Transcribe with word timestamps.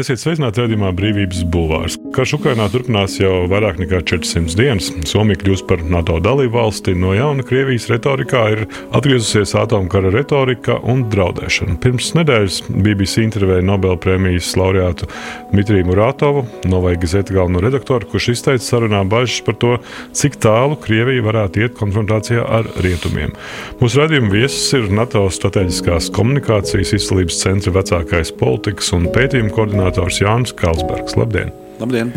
Labdien, 0.00 0.16
esiet 0.16 0.22
sveicināti 0.22 0.62
redzējumā 0.62 0.90
Brīvības 0.96 1.40
bulvārs. 1.52 1.96
Karš 2.14 2.38
Ukrainā 2.38 2.70
turpinās 2.72 3.18
jau 3.20 3.44
vairāk 3.50 3.76
nekā 3.82 3.98
400 4.08 4.56
dienas. 4.56 4.86
Somija 5.04 5.36
kļūst 5.42 5.66
par 5.68 5.82
NATO 5.84 6.14
dalību 6.24 6.54
valsti. 6.56 6.94
No 6.96 7.12
jauna 7.12 7.44
Krievijas 7.44 7.90
retorikā 7.90 8.44
ir 8.54 8.62
atgriezusies 8.96 9.52
atomkara 9.60 10.08
retorika 10.14 10.78
un 10.80 11.04
draudēšana. 11.12 11.76
Pirms 11.84 12.14
nedēļas 12.16 12.62
BBC 12.70 13.26
intervēja 13.26 13.66
Nobelpremijas 13.68 14.48
laureātu 14.56 15.08
Dmitriju 15.50 15.90
Muratovu, 15.90 16.46
Novai 16.70 16.94
Gazeta 17.00 17.36
galveno 17.36 17.60
redaktoru, 17.60 18.08
kurš 18.08 18.30
izteica 18.32 18.64
sarunā 18.64 19.02
bažas 19.04 19.44
par 19.44 19.58
to, 19.60 19.74
cik 20.16 20.40
tālu 20.40 20.80
Krievija 20.80 21.26
varētu 21.28 21.66
iet 21.66 21.76
konfrontācijā 21.76 22.46
ar 22.48 22.72
rietumiem. 22.80 23.36
Mūsu 23.82 24.00
redzējuma 24.00 24.32
viesis 24.32 24.64
ir 24.80 24.88
NATO 24.96 25.26
strateģiskās 25.28 26.08
komunikācijas 26.16 26.96
izcelības 26.96 27.44
centra 27.44 27.76
vecākais 27.76 28.32
politikas 28.40 28.94
un 28.96 29.10
pētījuma 29.12 29.52
koordinators 29.90 30.20
Jānis 30.20 30.52
Kalsbergs. 30.54 31.16
Labdien! 31.16 31.50
Labdien! 31.80 32.12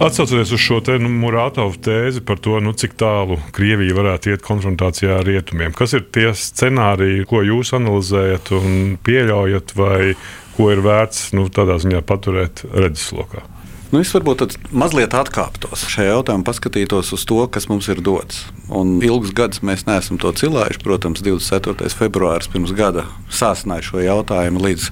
Atcaucoties 0.00 0.50
uz 0.52 0.60
šo 0.60 0.80
te, 0.82 0.96
nu, 0.98 1.08
Murātovu 1.08 1.76
tēzi 1.78 2.22
par 2.24 2.40
to, 2.42 2.58
nu, 2.60 2.72
cik 2.74 2.96
tālu 2.98 3.38
Krievija 3.54 3.94
varētu 3.94 4.32
iet 4.32 4.42
konfrontācijā 4.42 5.20
ar 5.20 5.28
rietumiem, 5.28 5.72
kas 5.76 5.94
ir 5.94 6.06
tie 6.10 6.32
scenāriji, 6.34 7.28
ko 7.30 7.44
jūs 7.46 7.74
analizējat 7.78 8.50
un 8.58 8.96
pieļaujat, 9.06 9.76
vai 9.78 10.14
ko 10.56 10.72
ir 10.74 10.82
vērts 10.82 11.32
nu, 11.38 11.46
tādā 11.46 11.78
ziņā 11.82 12.02
paturēt 12.02 12.64
redzeslokā? 12.74 13.53
Nu, 13.94 14.00
es 14.02 14.10
varbūt 14.10 14.56
mazliet 14.74 15.12
atkāptos 15.14 15.84
šajā 15.86 16.16
jautājumā, 16.16 16.42
paskatītos 16.48 17.12
uz 17.14 17.22
to, 17.30 17.36
kas 17.46 17.68
mums 17.70 17.86
ir 17.92 18.00
dots. 18.02 18.40
Un 18.66 18.96
ilgus 19.06 19.30
gadus 19.38 19.60
mēs 19.62 19.84
neesam 19.86 20.18
to 20.18 20.32
cilājuši. 20.34 20.80
Protams, 20.82 21.22
24. 21.22 21.92
februāris 21.94 22.50
pirms 22.50 22.72
gada 22.74 23.04
sāsināja 23.30 23.86
šo 23.86 24.02
jautājumu 24.02 24.64
līdz 24.64 24.88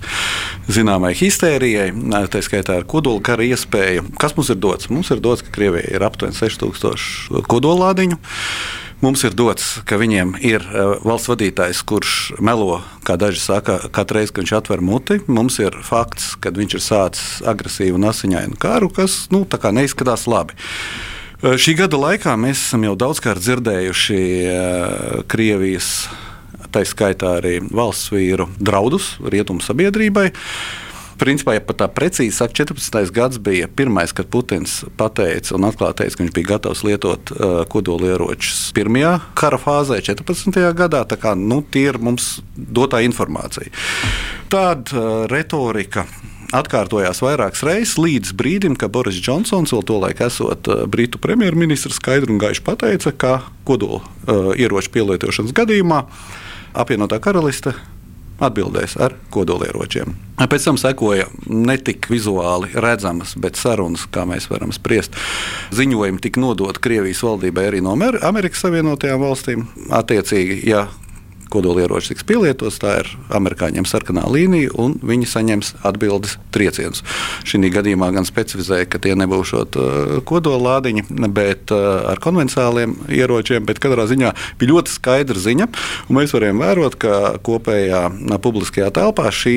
zināmai 0.70 1.16
histērijai, 1.18 1.88
tā 2.30 2.44
skaitā 2.46 2.78
ar 2.78 2.86
kodola 2.86 3.18
kara 3.26 3.48
iespēju. 3.48 4.06
Kas 4.22 4.36
mums 4.38 4.52
ir 4.54 4.62
dots? 4.62 4.86
Mums 4.94 5.10
ir 5.10 5.24
dots, 5.24 5.42
ka 5.42 5.50
Krievijai 5.58 5.96
ir 5.96 6.06
aptuveni 6.06 6.38
6000 6.38 7.42
kodolādiņu. 7.50 8.20
Mums 9.02 9.24
ir 9.26 9.34
dots, 9.34 9.80
ka 9.82 9.96
viņiem 9.98 10.36
ir 10.46 10.62
uh, 10.62 10.92
valsts 11.02 11.26
vadītājs, 11.26 11.80
kurš 11.90 12.12
melo, 12.38 12.76
kā 13.02 13.16
daži 13.18 13.40
saka, 13.42 13.80
katru 13.90 14.20
reizi, 14.20 14.30
kad 14.30 14.44
viņš 14.44 14.52
atver 14.60 14.84
muti. 14.84 15.16
Mums 15.26 15.56
ir 15.58 15.74
fakts, 15.82 16.36
ka 16.38 16.52
viņš 16.54 16.76
ir 16.78 16.84
sācis 16.84 17.24
agresīvu 17.50 17.98
un 17.98 18.06
asiņainu 18.12 18.60
karu, 18.62 18.92
kas 18.94 19.24
nu, 19.34 19.42
neizskatās 19.42 20.28
labi. 20.30 20.54
Uh, 21.42 21.58
šī 21.58 21.74
gada 21.80 21.98
laikā 21.98 22.36
mēs 22.38 22.62
esam 22.68 22.86
jau 22.86 22.94
daudzkārt 23.02 23.42
dzirdējuši 23.42 24.22
uh, 24.22 25.26
Krievijas, 25.26 26.06
tā 26.70 26.86
skaitā 26.86 27.40
arī 27.40 27.58
valsts 27.74 28.14
vīru 28.14 28.46
draudus 28.62 29.16
rietumu 29.18 29.66
sabiedrībai 29.66 30.28
principā, 31.20 31.56
ja 31.56 31.62
pat 31.64 31.80
tā 31.82 31.88
precīzi 31.92 32.34
saka, 32.36 32.54
14. 32.62 33.12
gads 33.14 33.40
bija 33.42 33.68
pirmais, 33.68 34.14
kad 34.16 34.30
Putins 34.32 34.80
pateica 34.98 35.56
un 35.56 35.68
atklāti 35.68 36.02
teica, 36.02 36.16
ka 36.16 36.24
viņš 36.24 36.34
bija 36.36 36.50
gatavs 36.54 36.82
lietot 36.86 37.32
uh, 37.34 37.62
kodolieročus 37.72 38.70
pirmajā 38.76 39.14
kara 39.38 39.60
fāzē, 39.60 40.00
14. 40.04 40.58
gadā. 40.78 41.04
Tā 41.08 41.18
kā 41.20 41.34
nu, 41.38 41.62
tie 41.62 41.88
ir 41.92 42.00
mums 42.02 42.40
dotā 42.56 43.02
informācija. 43.06 43.72
Tāda 44.52 44.96
uh, 44.96 45.14
retorika 45.30 46.06
atkārtojās 46.52 47.22
vairākas 47.24 47.64
reizes 47.64 47.96
līdz 47.96 48.34
brīdim, 48.36 48.76
kad 48.76 48.92
Boris 48.92 49.16
Džonsons, 49.20 49.72
vēl 49.72 49.86
tolaik 49.88 50.20
esot 50.26 50.68
Britu 50.92 51.20
premjerministrs, 51.22 51.96
skaidri 51.96 52.34
un 52.34 52.42
gaiši 52.42 52.64
pateica, 52.66 53.14
ka 53.16 53.38
kodola 53.68 54.02
uh, 54.02 54.52
ieroču 54.52 54.92
pielietošanas 54.92 55.56
gadījumā 55.56 56.04
apvienotā 56.76 57.18
karaliste 57.24 57.72
atbildēs 58.40 58.96
ar 59.02 59.16
kodolieročiem. 59.34 60.14
Pēc 60.42 60.64
tam 60.66 60.78
sekoja 60.80 61.28
ne 61.46 61.76
tik 61.78 62.08
vizuāli 62.10 62.72
redzamas, 62.74 63.36
bet 63.38 63.58
sarunas, 63.60 64.08
kā 64.10 64.24
mēs 64.26 64.48
varam 64.50 64.72
spriest. 64.74 65.14
Ziņojumi 65.76 66.22
tika 66.24 66.42
nodoti 66.42 66.82
Krievijas 66.82 67.22
valdībai 67.22 67.68
arī 67.68 67.82
no 67.84 67.94
Amerikas 67.94 68.64
Savienotajām 68.64 69.22
valstīm. 69.22 69.66
Attiecīgi, 69.92 70.62
ja 70.70 70.86
kodolieroči 71.52 72.12
tiks 72.12 72.26
pielietots. 72.28 72.80
Tā 72.82 72.98
ir 73.02 73.10
amerikāņiem 73.34 73.86
sarkanā 73.88 74.24
līnija, 74.32 74.72
un 74.80 74.96
viņi 75.04 75.28
saņems 75.28 75.74
atbildes 75.88 76.38
triecienus. 76.54 77.04
Šī 77.48 77.70
gadījumā 77.72 78.10
gan 78.16 78.26
specifizēja, 78.28 78.88
ka 78.90 79.00
tie 79.02 79.14
nebūs 79.18 79.54
uh, 79.56 80.18
kodolādiņi, 80.28 81.06
bet 81.34 81.72
uh, 81.74 82.08
ar 82.12 82.22
konvencionāliem 82.22 82.96
ieročiem. 83.12 83.66
Bet 83.68 83.82
katrā 83.82 84.08
ziņā 84.10 84.32
bija 84.60 84.72
ļoti 84.72 84.96
skaidra 84.96 85.42
ziņa, 85.42 85.68
un 86.08 86.18
mēs 86.18 86.34
varējām 86.36 86.62
vērot, 86.64 86.98
ka 87.02 87.20
kopējā 87.44 88.04
publiskajā 88.42 88.90
telpā 88.94 89.30
šī 89.34 89.56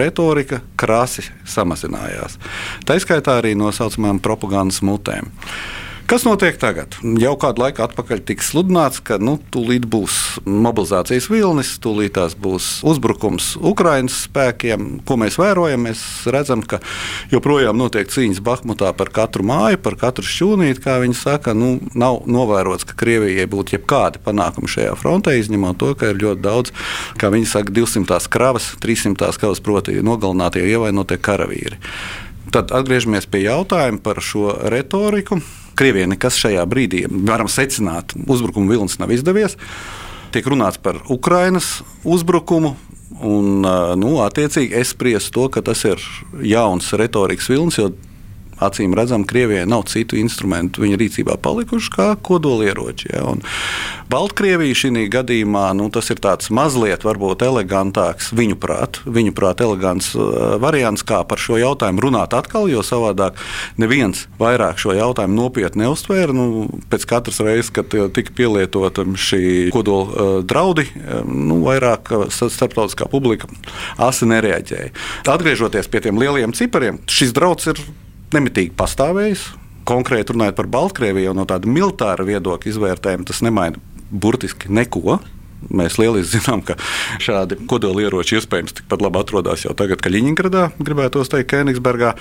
retorika 0.00 0.62
krasi 0.80 1.26
samazinājās. 1.48 2.38
Tā 2.86 2.98
izskaitā 2.98 3.38
arī 3.40 3.54
no 3.58 3.72
saucamajām 3.74 4.22
propagandas 4.22 4.82
mutēm. 4.86 5.30
Kas 6.10 6.24
notiek 6.26 6.56
tagad? 6.60 6.96
Jau 7.20 7.32
kādu 7.40 7.62
laiku 7.62 7.82
atpakaļ 7.84 8.20
tika 8.26 8.44
sludināts, 8.44 8.98
ka 9.04 9.16
nu, 9.22 9.36
tūlīt 9.54 9.86
būs 9.88 10.42
mobilizācijas 10.44 11.28
vilnis, 11.30 11.70
tūlīt 11.82 12.16
tās 12.18 12.34
būs 12.38 12.80
uzbrukums 12.88 13.52
Ukraiņas 13.56 14.16
spēkiem. 14.26 14.88
Ko 15.08 15.16
mēs 15.20 15.38
vērojam? 15.40 15.86
Mēs 15.86 16.02
redzam, 16.32 16.64
ka 16.66 16.82
joprojām 17.32 17.78
notiek 17.78 18.10
cīņas 18.12 18.42
Bahmutā 18.44 18.90
par 18.98 19.12
katru 19.14 19.46
māju, 19.48 19.80
par 19.84 19.96
katru 20.00 20.26
šķūnīti. 20.26 20.82
Kā 20.84 20.98
viņi 21.04 21.16
saka, 21.20 21.54
nu, 21.56 21.76
nav 21.94 22.22
novērots, 22.26 22.88
ka 22.88 22.98
Krievijai 22.98 23.46
būtu 23.50 23.78
jebkādi 23.78 24.20
panākumi 24.26 24.70
šajā 24.74 24.98
frontē, 24.98 25.38
izņemot 25.38 25.80
to, 25.80 25.94
ka 25.96 26.12
ir 26.12 26.20
ļoti 26.24 26.44
daudz, 26.44 26.74
kā 27.22 27.32
viņi 27.32 27.48
saka, 27.54 27.72
200 27.78 28.20
kravas, 28.32 28.72
300 28.82 29.32
kravas, 29.38 29.62
proti, 29.64 30.00
nogalinātie 30.04 30.66
ievainotie 30.66 31.20
karavīri. 31.22 31.80
Tad 32.52 32.74
atgriežamies 32.74 33.24
pie 33.32 33.46
jautājuma 33.46 34.02
par 34.04 34.20
šo 34.20 34.58
retoriku. 34.68 35.40
Krievijai 35.78 36.10
nekas 36.12 36.38
šajā 36.40 36.64
brīdī, 36.68 37.04
varam 37.28 37.50
secināt, 37.50 38.16
uzbrukuma 38.26 38.70
vilnis 38.70 38.98
nav 39.00 39.12
izdevies. 39.14 39.58
Tiek 40.32 40.46
runāts 40.48 40.80
par 40.80 41.00
Ukrainas 41.12 41.80
uzbrukumu, 42.04 42.76
Un, 43.22 43.60
nu, 44.00 44.16
attiecīgi, 44.24 44.72
es 44.80 44.94
spriestu 44.96 45.34
to, 45.36 45.42
ka 45.52 45.60
tas 45.62 45.84
ir 45.86 46.00
jauns 46.48 46.88
retorikas 46.98 47.50
vilnis, 47.52 47.76
jo 47.78 47.90
acīm 48.66 48.94
redzam, 48.98 49.26
Krievijai 49.28 49.66
nav 49.68 49.86
citu 49.90 50.18
instrumentu 50.20 50.82
viņa 50.84 50.98
rīcībā 51.00 51.38
palikuši 51.42 51.92
kā 51.92 52.08
kodolieroči. 52.22 53.12
Ja? 53.12 53.24
Un 53.32 53.42
Baltkrievija 54.12 54.76
šī 54.76 55.06
gadījumā 55.12 55.70
nu, 55.78 55.88
tas 55.92 56.10
ir 56.12 56.20
tāds 56.22 56.50
mazliet 56.52 57.06
varbūt 57.06 57.44
elegantāks, 57.46 58.32
viņuprāt, 58.36 59.00
viņuprāt 59.08 59.62
elegants 59.64 60.12
uh, 60.16 60.56
variants, 60.62 61.04
kā 61.06 61.22
par 61.28 61.40
šo 61.40 61.56
jautājumu 61.60 62.04
runāt 62.06 62.36
atkal, 62.36 62.68
jo 62.70 62.84
savādāk 62.84 63.40
neviens 63.80 64.26
vairāk 64.40 64.80
šo 64.82 64.96
jautājumu 64.96 65.38
nopietni 65.38 65.86
neuztvēra. 65.86 66.34
Nu, 66.36 66.66
pēc 66.92 67.06
katras 67.08 67.40
reizes, 67.44 67.72
kad 67.74 67.92
tika 68.16 68.36
pielietota 68.36 69.06
šī 69.06 69.70
kodola 69.74 70.04
uh, 70.04 70.36
draudi, 70.44 70.86
um, 71.02 71.32
nu, 71.48 71.60
vairāk 71.66 72.12
uh, 72.12 72.28
starptautiskā 72.32 73.08
publika 73.12 73.50
asi 74.02 74.28
nereaģēja. 74.28 74.92
Atgriežoties 75.32 75.90
pie 75.90 76.04
tiem 76.04 76.20
lieliem 76.20 76.54
cipariem, 76.56 77.00
šis 77.10 77.34
draudz 77.36 77.72
ir 77.72 77.84
nemitīgi 78.36 78.74
pastāvējis. 78.78 79.44
Konkrēti 79.88 80.34
runājot 80.34 80.58
par 80.58 80.68
Baltkrieviju, 80.70 81.34
no 81.34 81.46
tāda 81.48 81.70
militāra 81.70 82.26
viedokļa 82.26 82.70
izvērtējuma, 82.70 83.26
tas 83.28 83.42
nemaina 83.42 83.80
burtiski 84.12 84.70
neko. 84.70 85.18
Mēs 85.70 85.98
lieliski 86.00 86.40
zinām, 86.40 86.62
ka 86.66 86.76
šādi 87.22 87.58
kodolieroči 87.70 88.38
iespējams 88.40 88.78
tikpat 88.80 89.04
labi 89.04 89.20
atrodas 89.22 89.66
jau 89.66 89.74
tagad 89.78 90.02
Kaļiņģeradā, 90.02 90.64
gribētu 90.82 91.22
teikt, 91.30 91.50
Kēnigsbergā, 91.52 92.14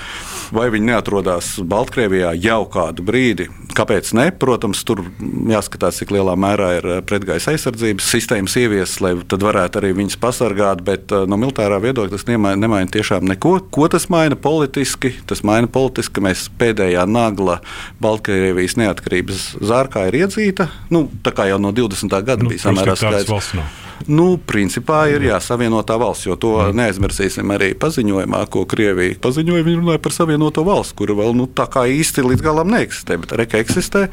vai 0.55 0.67
viņi 0.73 0.91
neatrodas 0.91 1.53
Baltkrievijā 1.65 2.33
jau 2.41 2.61
kādu 2.71 3.05
brīdi. 3.07 3.47
Kāpēc 3.75 4.11
ne? 4.17 4.27
Protams, 4.35 4.83
tur 4.88 5.03
jāskatās, 5.51 6.01
cik 6.01 6.13
lielā 6.15 6.35
mērā 6.39 6.69
ir 6.79 6.88
eh, 6.97 7.01
pretgaisa 7.07 7.53
aizsardzības 7.55 8.09
sistēmas 8.13 8.57
ieviesas, 8.59 8.97
lai 9.03 9.13
tad 9.31 9.43
varētu 9.45 9.81
arī 9.81 9.93
viņus 10.01 10.19
pasargāt, 10.21 10.83
bet 10.85 11.13
eh, 11.15 11.25
no 11.29 11.39
militārā 11.41 11.79
viedokļa 11.83 12.15
tas 12.15 12.27
nemaina, 12.29 12.59
nemaina 12.61 12.91
tiešām 12.91 13.25
neko. 13.31 13.57
Ko 13.73 13.88
tas 13.91 14.09
maina 14.13 14.38
politiski? 14.39 15.13
Tas 15.29 15.43
maina 15.47 15.71
politiski, 15.71 16.17
ka 16.17 16.25
mēs 16.27 16.45
pēdējā 16.59 17.05
nagla 17.09 17.59
Baltkrievijas 18.03 18.77
neatkarības 18.81 19.47
zārkā 19.71 20.07
ir 20.09 20.21
iedzīta. 20.23 20.67
Nu, 20.93 21.05
tā 21.23 21.33
kā 21.35 21.47
jau 21.49 21.59
no 21.61 21.73
20. 21.75 22.11
gada 22.27 22.43
nu, 22.43 22.51
bija 22.51 22.67
samērā 22.67 22.97
skaidrs 22.99 23.31
valsts 23.31 23.57
nav? 23.60 23.78
Nu, 24.10 24.33
principā 24.50 25.04
ir 25.12 25.25
jā, 25.28 25.38
savienotā 25.44 25.98
valsts, 26.01 26.25
jo 26.25 26.38
to 26.39 26.56
mm. 26.57 26.78
neaizmirsīsim 26.80 27.54
arī 27.54 27.72
paziņojumā, 27.78 28.44
ko 28.54 28.63
Krievija 28.69 29.19
paziņoja. 29.22 29.66
Viņi 29.68 29.81
runāja 29.81 30.01
par 30.01 30.16
savienoto 30.16 30.63
valsts, 30.66 30.95
kura 30.98 31.18
vēl 31.19 31.36
nu, 31.38 31.45
tā 31.45 31.68
kā 31.72 31.86
īsti 31.89 32.25
līdz 32.25 32.45
galam 32.45 32.72
neeksistē, 32.74 33.19
bet 33.22 33.36
reka 33.38 33.62
eksistē. 33.62 34.07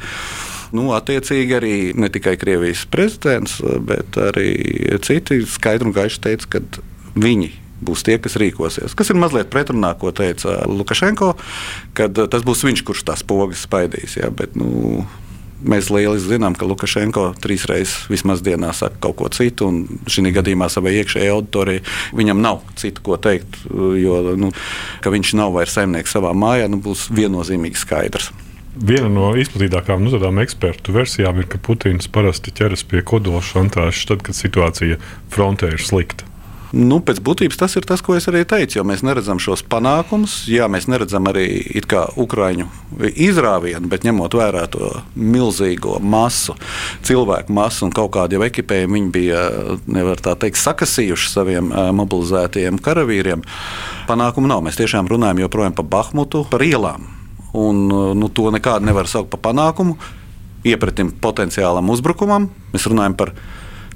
Nu, 0.75 0.91
attiecīgi 0.93 1.55
arī 1.57 1.73
ne 1.97 2.11
tikai 2.13 2.35
Krievijas 2.37 2.85
prezidents, 2.93 3.57
bet 3.89 4.19
arī 4.21 4.51
citi 5.05 5.41
skaidri 5.49 5.89
un 5.89 5.95
gaiši 5.95 6.21
teica, 6.27 6.51
ka 6.53 6.85
viņi 7.17 7.49
būs 7.85 8.03
tie, 8.05 8.19
kas 8.21 8.37
rīkosies. 8.39 8.93
Kas 8.97 9.09
ir 9.09 9.17
mazliet 9.17 9.49
pretrunā, 9.53 9.95
ko 9.97 10.11
teica 10.15 10.61
Lukašenko, 10.69 11.33
kad 11.97 12.21
tas 12.29 12.45
būs 12.45 12.61
viņš, 12.67 12.83
kurš 12.85 13.05
tās 13.07 13.25
pogas 13.25 13.63
spaidīs. 13.65 14.19
Jā, 14.19 14.29
bet, 14.35 14.53
nu, 14.59 15.05
Mēs 15.59 15.89
lieli 15.91 16.19
zinām, 16.23 16.55
ka 16.55 16.67
Lukašenko 16.69 17.33
trīs 17.43 17.65
reizes 17.67 18.05
vismaz 18.11 18.43
dienā 18.45 18.71
saka 18.75 18.95
kaut 19.03 19.17
ko 19.19 19.29
citu, 19.33 19.67
un 19.67 20.01
šī 20.07 20.31
gadījumā 20.37 20.69
savai 20.71 20.95
iekšējai 21.01 21.33
auditorijai 21.33 21.83
viņam 22.15 22.43
nav 22.43 22.61
citu 22.79 23.03
ko 23.03 23.17
teikt, 23.19 23.59
jo 23.69 24.21
nu, 24.39 24.53
viņš 25.03 25.33
nav 25.39 25.51
vairs 25.57 25.75
saimnieks 25.75 26.15
savā 26.15 26.31
mājā, 26.31 26.69
nu, 26.71 26.79
būs 26.83 27.09
viennozīmīgi 27.11 27.81
skaidrs. 27.81 28.31
Viena 28.79 29.09
no 29.11 29.33
izplatītākajām 29.35 30.05
nu, 30.05 30.31
ekspertu 30.43 30.93
versijām 30.95 31.41
ir, 31.41 31.49
ka 31.51 31.59
Putins 31.59 32.07
parasti 32.07 32.53
ķeras 32.55 32.85
pie 32.87 33.01
kodola 33.03 33.41
šantāžas, 33.43 34.05
tad, 34.07 34.23
kad 34.23 34.37
situācija 34.37 34.99
frontē 35.33 35.73
ir 35.75 35.83
slikta. 35.83 36.27
Nu, 36.69 36.99
pēc 37.01 37.17
būtības 37.25 37.57
tas 37.57 37.73
ir 37.79 37.85
tas, 37.89 38.01
ko 38.05 38.13
es 38.13 38.27
arī 38.29 38.43
teicu, 38.45 38.77
jo 38.77 38.83
mēs 38.85 39.01
neredzam 39.01 39.39
šos 39.41 39.63
panākumus. 39.65 40.43
Jā, 40.51 40.67
mēs 40.69 40.85
neredzam 40.91 41.25
arī 41.31 41.47
Ukrāņu 42.19 42.67
izrāvienu, 43.09 43.89
bet 43.89 44.05
ņemot 44.05 44.37
vērā 44.37 44.67
to 44.69 44.91
milzīgo 45.17 45.97
masu, 45.99 46.53
cilvēku 47.05 47.53
masu 47.55 47.87
un 47.87 47.93
kaut 47.95 48.11
kādu 48.13 48.43
ekipējumu, 48.45 48.99
viņi 48.99 49.11
bija, 49.15 49.41
nevar 49.89 50.21
tā 50.21 50.35
teikt, 50.37 50.61
sakasījuši 50.61 51.31
saviem 51.33 51.73
mobilizētajiem 51.97 52.77
karavīriem. 52.85 53.41
Panākumu 54.09 54.51
nav. 54.51 54.61
Mēs 54.65 54.77
tiešām 54.77 55.09
runājam 55.09 55.41
joprojām 55.45 55.77
par 55.77 55.89
Bahmutu, 55.89 56.45
par 56.51 56.61
ielām. 56.65 57.07
Un, 57.57 57.87
nu, 57.89 58.29
to 58.29 58.51
nekādu 58.53 58.85
nevar 58.85 59.09
saukt 59.09 59.31
par 59.33 59.41
panākumu. 59.49 59.97
Iepratim 60.69 61.15
potenciālam 61.23 61.89
uzbrukumam. 61.89 62.49
Mēs 62.73 62.85
runājam 62.91 63.17
par 63.17 63.33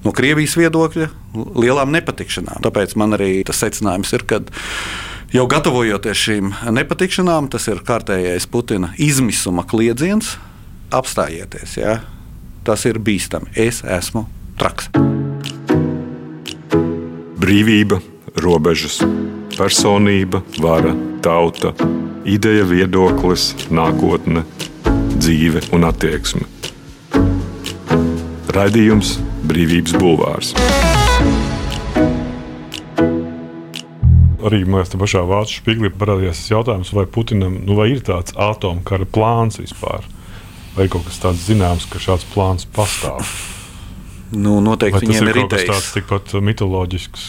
no 0.03 0.13
Krievijas 0.15 0.55
viedokļa 0.59 1.09
lielām 1.57 1.93
nepatikšanām. 1.95 2.63
Tāpēc 2.65 2.95
man 2.99 3.17
arī 3.17 3.41
tas 3.47 3.61
secinājums 3.63 4.13
ir, 4.15 4.25
ka 4.27 4.41
jau 5.33 5.45
gatavojoties 5.49 6.23
šīm 6.27 6.53
nepatikšanām, 6.77 7.49
tas 7.53 7.67
ir 7.71 7.83
kārtējais 7.85 8.49
Putina 8.51 8.93
izmisuma 9.01 9.65
kliedziens. 9.67 10.35
Apstājieties, 10.93 11.77
ja? 11.81 12.01
tas 12.63 12.85
ir 12.87 12.99
bīstami. 13.03 13.51
Es 13.59 13.81
esmu 13.83 14.27
traks. 14.59 14.89
Brīvība, 17.43 17.99
robežas, 18.39 19.01
personība, 19.57 20.43
vara, 20.63 20.93
tauta, 21.25 21.73
ideja, 22.23 22.63
viedoklis, 22.69 23.51
nākotne, 23.73 24.45
dzīve 25.17 25.65
un 25.75 25.89
attieksme. 25.89 26.47
Raidījums 28.53 29.17
Brīvības 29.43 29.93
Bulvārs. 29.99 30.53
Arī 34.43 34.61
man 34.63 34.81
liekas, 34.81 34.93
pašā 34.99 35.23
Vācu 35.27 35.57
spīglī 35.59 35.91
parādījās 35.91 36.45
jautājums, 36.47 36.91
vai 36.95 37.03
Putinam 37.11 37.57
nu, 37.67 37.75
vai 37.79 37.89
ir 37.91 38.03
tāds 38.07 38.35
atomkara 38.39 39.07
plāns 39.07 39.59
vispār. 39.59 40.07
Vai 40.77 40.87
ir 40.87 40.93
kaut 40.95 41.05
kas 41.09 41.19
tāds 41.23 41.43
zināms, 41.47 41.87
ka 41.91 41.99
šāds 42.01 42.25
plāns 42.31 42.67
pastāv? 42.75 43.27
Nu, 44.31 44.57
noteikti 44.63 45.05
viņiem 45.05 45.29
ir 45.29 45.41
kaut 45.43 45.55
kas 45.57 45.67
tāds 45.69 45.91
tikpat 45.97 46.35
mitoloģisks. 46.39 47.27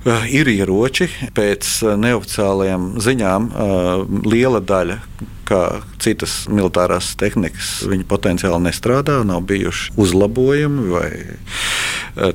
Eh, 0.00 0.22
ir 0.32 0.48
ieroči, 0.48 1.10
pēc 1.36 1.66
eh, 1.84 1.96
neoficiālajām 2.00 2.84
ziņām, 3.04 3.48
eh, 3.52 3.88
liela 4.32 4.62
daļa, 4.64 4.96
kā 5.44 5.60
citas 6.00 6.46
militārās 6.48 7.10
tehnikas, 7.20 7.82
viņi 7.90 8.06
potenciāli 8.08 8.62
nestrādā, 8.64 9.18
nav 9.28 9.42
bijuši 9.50 9.92
uzlabojumi. 10.00 10.86
Vai, 10.94 11.10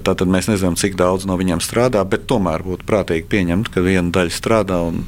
tātad 0.05 0.29
mēs 0.29 0.51
nezinām, 0.51 0.77
cik 0.77 0.93
daudz 0.99 1.25
no 1.25 1.39
viņiem 1.39 1.63
strādā, 1.63 2.03
bet 2.05 2.27
tomēr 2.29 2.61
būtu 2.67 2.85
prātīgi 2.85 3.25
pieņemt, 3.31 3.71
ka 3.73 3.81
viena 3.81 4.13
daļa 4.13 4.35
strādā 4.35 4.83
un 4.91 5.01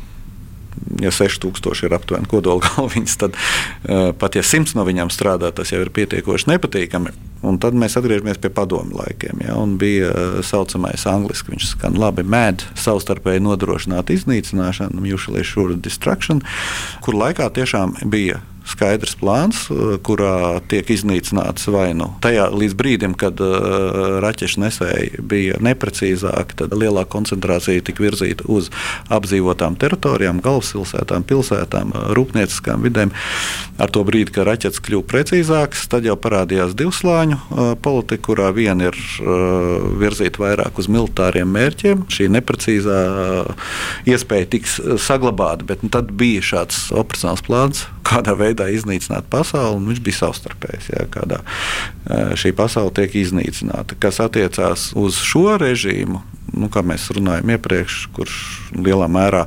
ja 1.01 1.11
6000 1.13 1.85
ir 1.85 1.95
aptuveni 1.97 2.29
kodola 2.29 2.63
galviņas, 2.69 3.17
tad 3.21 3.37
uh, 3.37 4.11
pat 4.17 4.37
ja 4.37 4.43
100 4.45 4.77
no 4.77 4.85
viņām 4.87 5.11
strādā, 5.13 5.51
tas 5.55 5.73
jau 5.73 5.81
ir 5.83 5.93
pietiekoši 5.93 6.51
nepatīkami. 6.53 7.15
Un 7.47 7.59
tad 7.61 7.77
mēs 7.77 7.93
atgriežamies 7.99 8.39
pie 8.41 8.49
padomu 8.49 8.97
laikiem. 8.97 9.43
Ja, 9.45 9.59
bija 9.79 10.09
tā 10.09 10.25
uh, 10.25 10.39
saucamais 10.45 11.05
angļuiski, 11.09 11.53
viņš 11.53 11.71
skan 11.75 11.97
labi, 12.01 12.25
med, 12.25 12.65
savstarpēji 12.79 13.45
nodrošināt 13.45 14.11
iznīcināšanu, 14.13 15.01
mutually 15.03 15.45
assured 15.45 15.83
destruction, 15.85 16.41
kur 17.05 17.17
laikā 17.17 17.51
tiešām 17.53 17.99
bija 18.09 18.41
skaidrs 18.67 19.15
plāns, 19.19 19.65
eh, 19.71 19.97
kurā 20.03 20.59
tiek 20.67 20.87
iznīcināts 20.91 21.67
vai 21.71 21.91
nu 21.97 22.11
tajā 22.23 22.47
līdz 22.51 22.75
brīdim, 22.77 23.13
kad 23.17 23.39
uh, 23.43 24.17
raķešu 24.23 24.61
nesēji 24.61 25.21
bija 25.27 25.57
neprecīzāki, 25.63 26.57
tad 26.59 26.73
lielāka 26.75 27.11
koncentrācija 27.15 27.83
tika 27.87 28.03
virzīta 28.03 28.45
uz 28.51 28.69
apdzīvotām 29.13 29.77
teritorijām, 29.79 30.41
galvaspilsētām, 30.45 31.25
pilsētām, 31.27 31.93
eh, 31.93 32.07
rūpnieciskām 32.17 32.85
vidēm. 32.85 33.13
Ar 33.77 33.93
to 33.93 34.03
brīdi, 34.07 34.33
kad 34.35 34.49
raķetes 34.49 34.81
kļuva 34.83 35.05
precīzākas, 35.11 35.87
tad 35.91 36.07
jau 36.07 36.17
parādījās 36.19 36.75
divslāņu 36.77 37.37
politika, 37.83 38.23
kurā 38.29 38.47
viena 38.55 38.89
ir 38.89 38.97
virzīta 40.01 40.41
vairāk 40.41 40.79
uz 40.81 40.89
militāriem 40.91 41.51
mērķiem. 41.53 42.07
Šī 42.11 42.29
neprecīzā 42.33 42.97
iespēja 44.09 44.49
tiks 44.55 44.79
saglabāta, 45.03 45.67
bet 45.67 45.85
nu, 45.85 45.91
tad 45.93 46.11
bija 46.17 46.41
šāds 46.41 46.87
operacionāls 46.95 47.45
plāns, 47.45 47.85
kādā 48.07 48.35
veidā 48.39 48.69
iznīcināt 48.73 49.27
pasauli, 49.31 49.77
un 49.79 49.91
viņš 49.91 50.01
bija 50.05 50.19
savstarpējs. 50.21 50.89
Jā, 50.93 51.05
kādā 51.13 51.41
šī 52.39 52.53
pasaule 52.57 52.93
tiek 52.95 53.15
iznīcināta. 53.19 53.97
Kas 54.01 54.21
attiecās 54.23 54.89
uz 54.97 55.19
šo 55.21 55.57
režīmu, 55.61 56.23
nu, 56.55 56.71
kā 56.73 56.83
mēs 56.85 57.09
runājam 57.15 57.55
iepriekš, 57.57 58.01
kurš 58.15 58.41
lielā 58.77 59.09
mērā 59.11 59.45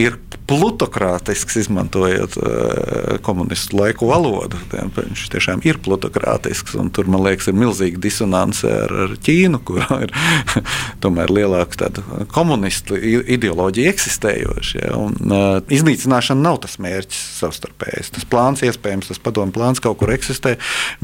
ir 0.00 0.16
plutokrātisks, 0.50 1.54
izmantojot 1.60 2.36
uh, 2.40 3.18
komunistu 3.22 3.78
laiku 3.78 4.08
valodu. 4.10 4.58
Viņš 4.96 5.28
tiešām 5.30 5.62
ir 5.66 5.78
plutokrātisks, 5.82 6.74
un 6.80 6.90
tur, 6.94 7.06
man 7.10 7.22
liekas, 7.22 7.46
ir 7.50 7.58
milzīga 7.58 8.00
disonance 8.02 8.66
ar, 8.66 8.94
ar 9.06 9.14
Ķīnu, 9.22 9.60
kurā 9.68 10.00
ir 10.08 10.14
tomēr 11.04 11.30
lielāka 11.30 11.90
komunistu 12.34 12.98
ideoloģija 12.98 13.92
eksistējoša. 13.94 14.80
Ja, 14.80 14.96
un, 14.98 15.14
uh, 15.30 15.60
iznīcināšana 15.70 16.42
nav 16.48 16.60
tas 16.66 16.78
mērķis 16.82 17.22
savstarpējs. 17.38 18.10
Tas 18.16 18.26
plāns, 18.30 18.64
iespējams, 18.66 19.12
tas 19.12 19.22
padomu 19.22 19.54
plāns 19.54 19.82
kaut 19.82 20.00
kur 20.02 20.10
eksistē, 20.14 20.56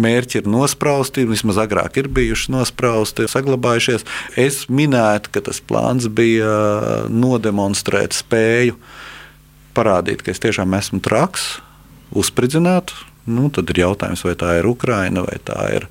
mērķi 0.02 0.42
ir 0.42 0.50
nosprausti, 0.50 1.26
vismaz 1.28 1.62
agrāk 1.62 2.00
ir 2.02 2.10
bijuši 2.10 2.54
nosprausti, 2.56 3.30
saglabājušies. 3.30 4.06
Es 4.40 4.64
minētu, 4.72 5.36
ka 5.36 5.46
tas 5.50 5.62
plāns 5.62 6.10
bija 6.10 6.50
nodemonstrēt 7.12 8.16
spēju 8.16 8.78
parādīt, 9.76 10.24
ka 10.24 10.32
es 10.32 10.42
tiešām 10.42 10.74
esmu 10.78 11.02
traks, 11.04 11.56
uzspridzināt. 12.16 12.94
Nu, 13.26 13.48
tad 13.50 13.70
ir 13.72 13.82
jautājums, 13.82 14.22
vai 14.22 14.36
tā 14.38 14.52
ir 14.60 14.68
Ukraina 14.70 15.24
vai 15.26 15.40
tā 15.42 15.58
ir 15.74 15.88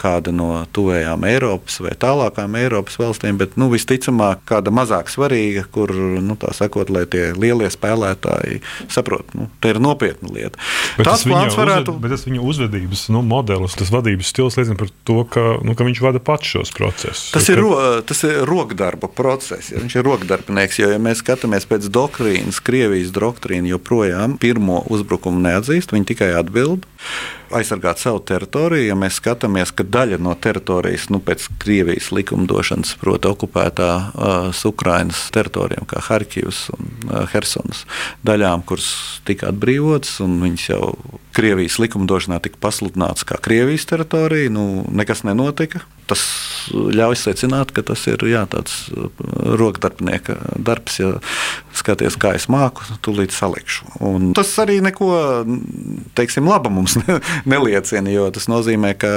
kāda 0.00 0.32
no 0.34 0.64
tuvējām 0.74 1.24
Eiropas 1.28 1.80
vai 1.84 1.92
tālākām 2.00 2.56
Eiropas 2.60 2.98
valstīm, 3.00 3.38
bet 3.40 3.56
nu, 3.60 3.70
visticamāk 3.72 4.42
kāda 4.48 4.72
mazāk 4.74 5.10
svarīga, 5.12 5.66
kur 5.72 5.92
nu, 5.94 6.36
sakot, 6.56 6.90
lai 6.92 7.04
tie 7.10 7.30
lielie 7.36 7.68
spēlētāji 7.70 8.60
saprot, 8.92 9.34
nu, 9.36 9.48
tā 9.62 9.74
ir 9.74 9.80
nopietna 9.82 10.32
lieta. 10.32 10.60
Bet 10.98 11.08
tas, 11.08 11.24
plāns 11.28 11.56
varētu 11.58 11.94
būt. 11.94 12.02
Bet 12.04 12.14
tas 12.14 12.26
viņa 12.28 12.44
uzvedības 12.52 13.06
nu, 13.14 13.22
modelis, 13.26 13.76
tas 13.78 13.92
vadības 13.92 14.32
stils 14.32 14.58
liecina 14.58 14.78
par 14.80 14.92
to, 15.08 15.18
ka, 15.30 15.46
nu, 15.66 15.76
ka 15.78 15.86
viņš 15.88 16.02
vada 16.04 16.22
pats 16.22 16.54
šos 16.54 16.74
procesus. 16.76 17.30
Tas 17.34 17.48
ir, 17.52 17.60
ro, 17.62 17.74
tas 18.06 18.24
ir 18.26 18.42
rokdarba 18.48 19.10
process. 19.12 19.72
Ja? 19.74 19.82
Viņš 19.82 19.98
ir 19.98 20.06
rokdarbinieks, 20.06 20.80
jo, 20.82 20.92
ja 20.94 21.02
mēs 21.02 21.22
skatāmies 21.24 21.68
pēc 21.70 21.90
doktrīnas, 21.92 22.62
Krievijas 22.64 23.12
doktrīna 23.16 23.74
joprojām 23.74 24.38
pirmo 24.40 24.82
uzbrukumu 24.92 25.42
neatzīst, 25.44 25.94
viņi 25.94 26.10
tikai 26.12 26.32
atbild 26.38 26.88
aizsargāt 27.50 27.98
savu 27.98 28.20
teritoriju. 28.26 28.90
Ja 28.90 28.96
mēs 28.98 29.18
skatāmies, 29.20 29.72
ka 29.74 29.86
daļa 29.90 30.20
no 30.22 30.34
teritorijas, 30.38 31.08
nu, 31.12 31.20
pēc 31.24 31.46
Krievijas 31.62 32.10
likumdošanas, 32.14 32.94
proti, 33.00 33.30
okupētā 33.30 33.90
uh, 34.10 34.64
Ukrainas 34.70 35.26
teritorijām, 35.34 35.86
kā 35.90 36.02
Harkivas 36.08 36.66
un 36.74 36.90
uh, 37.08 37.24
Helsinas 37.32 37.84
daļām, 38.26 38.64
kuras 38.68 38.90
tika 39.28 39.50
atbrīvotas, 39.50 40.18
un 40.24 40.38
viņas 40.44 40.68
jau 40.72 40.82
Krievijas 41.36 41.78
likumdošanā 41.82 42.40
tika 42.42 42.58
pasludināts 42.62 43.26
kā 43.26 43.38
Krievijas 43.42 43.86
teritorija, 43.90 44.50
nu, 44.52 44.84
nekas 44.90 45.22
nenotika. 45.26 45.84
Tas 46.10 46.22
ļauj 46.74 47.14
secināt, 47.20 47.70
ka 47.70 47.84
tas 47.86 48.02
ir 48.10 48.24
jā, 48.26 48.42
tāds 48.50 48.88
rokdarbinieka 49.60 50.34
darbs. 50.58 50.98
Ja 50.98 51.12
skaties, 51.76 52.16
kā 52.20 52.34
es 52.38 52.48
māku, 52.50 52.84
tūlīt 53.04 53.34
salikšu. 53.34 53.94
Un 54.04 54.32
tas 54.36 54.50
arī 54.62 54.80
neko 54.84 55.10
teiksim, 56.18 56.48
laba 56.50 56.72
mums 56.72 56.98
neliecina, 57.52 58.10
jo 58.12 58.28
tas 58.34 58.50
nozīmē, 58.50 58.94
ka 58.98 59.12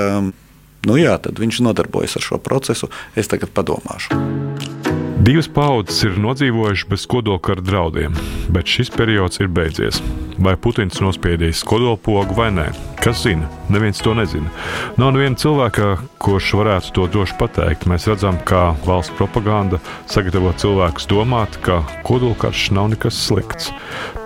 nu 0.90 1.00
jā, 1.00 1.18
viņš 1.18 1.64
nodarbojas 1.66 2.18
ar 2.20 2.28
šo 2.30 2.42
procesu. 2.44 2.92
Es 3.16 3.32
tagad 3.32 3.54
padomāšu. 3.56 4.83
Divas 5.24 5.48
paudzes 5.48 6.02
ir 6.04 6.18
nodzīvojušas 6.20 6.90
bez 6.92 7.04
kodolkara 7.08 7.64
draudiem, 7.64 8.12
bet 8.52 8.68
šis 8.68 8.90
periods 8.92 9.40
ir 9.40 9.48
beidzies. 9.56 10.02
Vai 10.44 10.58
Putins 10.60 11.00
nospiedīs 11.00 11.62
kodolpogu 11.64 12.36
vai 12.36 12.50
nē? 12.52 12.66
Kas 13.00 13.22
zina? 13.24 13.48
Neviens 13.72 14.04
to 14.04 14.12
nezina. 14.20 14.52
Nav 15.00 15.14
neviena 15.16 15.40
cilvēka, 15.40 15.88
kurš 16.20 16.52
varētu 16.60 16.92
to 16.98 17.08
droši 17.16 17.40
pateikt. 17.40 17.88
Mēs 17.88 18.10
redzam, 18.12 18.42
kā 18.44 18.74
valsts 18.84 19.16
propaganda 19.16 19.80
sagatavo 20.12 20.52
cilvēkus 20.60 21.08
domāt, 21.08 21.56
ka 21.64 21.80
kodolkarš 22.04 22.74
nav 22.76 22.92
nekas 22.92 23.24
slikts. 23.24 23.72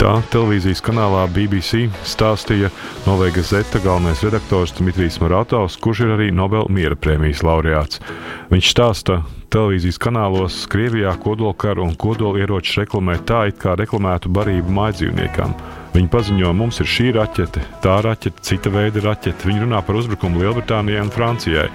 Tā 0.01 0.17
televīzijas 0.33 0.81
kanālā 0.81 1.27
BBC 1.29 1.91
stāstīja 2.09 2.73
Novēga 3.05 3.45
Zeta 3.45 3.85
galvenais 3.85 4.25
redaktors 4.25 4.73
Dmitrijs 4.81 5.21
Maratovs, 5.21 5.77
kurš 5.77 6.07
ir 6.07 6.17
arī 6.17 6.33
Nobel 6.33 6.65
miera 6.73 6.97
prēmijas 6.97 7.45
laureāts. 7.45 8.01
Viņš 8.49 8.73
stāsta, 8.73 9.21
televīzijas 9.53 9.99
kanālos 10.01 10.59
Krievijā 10.71 11.13
kodolkaru 11.23 11.85
un 11.85 11.95
kodolieroču 11.99 12.81
reklamē 12.81 13.17
tā, 13.27 13.45
it 13.51 13.59
kā 13.61 13.75
reklamētu 13.79 14.31
barību 14.33 14.73
mājdzīvniekam. 14.77 15.53
Viņi 15.95 16.11
paziņo, 16.13 16.53
mums 16.53 16.81
ir 16.83 16.89
šī 16.91 17.11
raķete, 17.17 17.63
tā 17.83 17.97
raķete, 18.05 18.43
cita 18.45 18.71
veida 18.73 19.03
raķete. 19.05 19.47
Viņi 19.49 19.63
runā 19.65 19.81
par 19.85 19.97
uzbrukumu 19.99 20.43
Lielbritānijai 20.43 21.05
un 21.05 21.13
Francijai, 21.13 21.69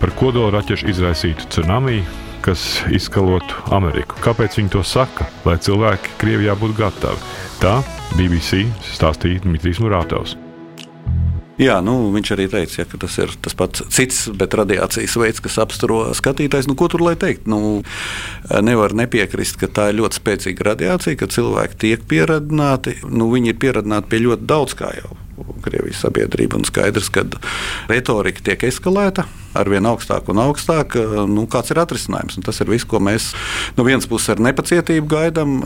par 0.00 0.14
kodola 0.18 0.54
raķešu 0.58 0.88
izraisītu 0.94 1.50
tsunami, 1.52 2.00
kas 2.42 2.82
izskalotu 2.90 3.66
Ameriku. 3.74 4.18
Kāpēc 4.24 4.58
viņi 4.58 4.72
to 4.74 4.82
saka? 4.86 5.28
Lai 5.46 5.58
cilvēki 5.62 6.16
Krievijā 6.22 6.56
būtu 6.58 6.78
gatavi. 6.80 7.34
Tā 7.62 7.78
BBC 8.16 8.64
stāstīja 8.94 9.44
Dmitrijs 9.46 9.82
Murātovs. 9.82 10.41
Jā, 11.60 11.76
nu, 11.84 11.94
viņš 12.14 12.30
arī 12.32 12.46
teica, 12.48 12.78
ja, 12.80 12.86
ka 12.88 12.98
tas 13.02 13.18
ir 13.20 13.32
tas 13.44 13.56
pats 13.56 13.84
cits, 13.92 14.22
bet 14.40 14.54
radiācijas 14.56 15.16
veids, 15.20 15.42
kas 15.44 15.58
apsturo 15.60 16.06
skatītājs. 16.16 16.68
Nu, 16.70 16.76
ko 16.78 16.88
tur 16.88 17.04
lai 17.04 17.12
teikt? 17.20 17.44
Nu, 17.50 17.82
nevar 18.64 18.96
nepiekrist, 18.96 19.58
ka 19.60 19.68
tā 19.68 19.90
ir 19.90 19.98
ļoti 20.00 20.20
spēcīga 20.20 20.70
radiācija, 20.70 21.18
ka 21.20 21.28
cilvēki 21.32 21.78
tiek 21.84 22.08
pieradināti. 22.08 22.96
Nu, 23.04 23.28
viņi 23.34 23.52
ir 23.52 23.60
pieradināti 23.60 24.14
pie 24.14 24.24
ļoti 24.24 24.48
daudz 24.48 24.78
kā 24.80 24.94
jau 24.96 25.12
Krievijas 25.62 26.00
sabiedrība. 26.06 26.56
Un 26.56 26.66
skaidrs, 26.68 27.12
ka 27.12 27.26
retorika 27.90 28.44
tiek 28.48 28.68
eskalēta 28.72 29.26
ar 29.58 29.68
vien 29.70 29.86
augstāk 29.88 30.28
un 30.32 30.40
augstāk. 30.42 30.96
Nu, 31.30 31.46
kāds 31.50 31.72
ir 31.72 31.80
atrisinājums? 31.82 32.38
Un 32.38 32.46
tas 32.46 32.60
ir 32.62 32.70
viss, 32.72 32.88
ko 32.88 33.00
mēs 33.02 33.30
no 33.76 33.86
vienas 33.86 34.08
puses 34.10 34.32
ar 34.34 34.42
nepacietību 34.42 35.10
gaidām, 35.10 35.58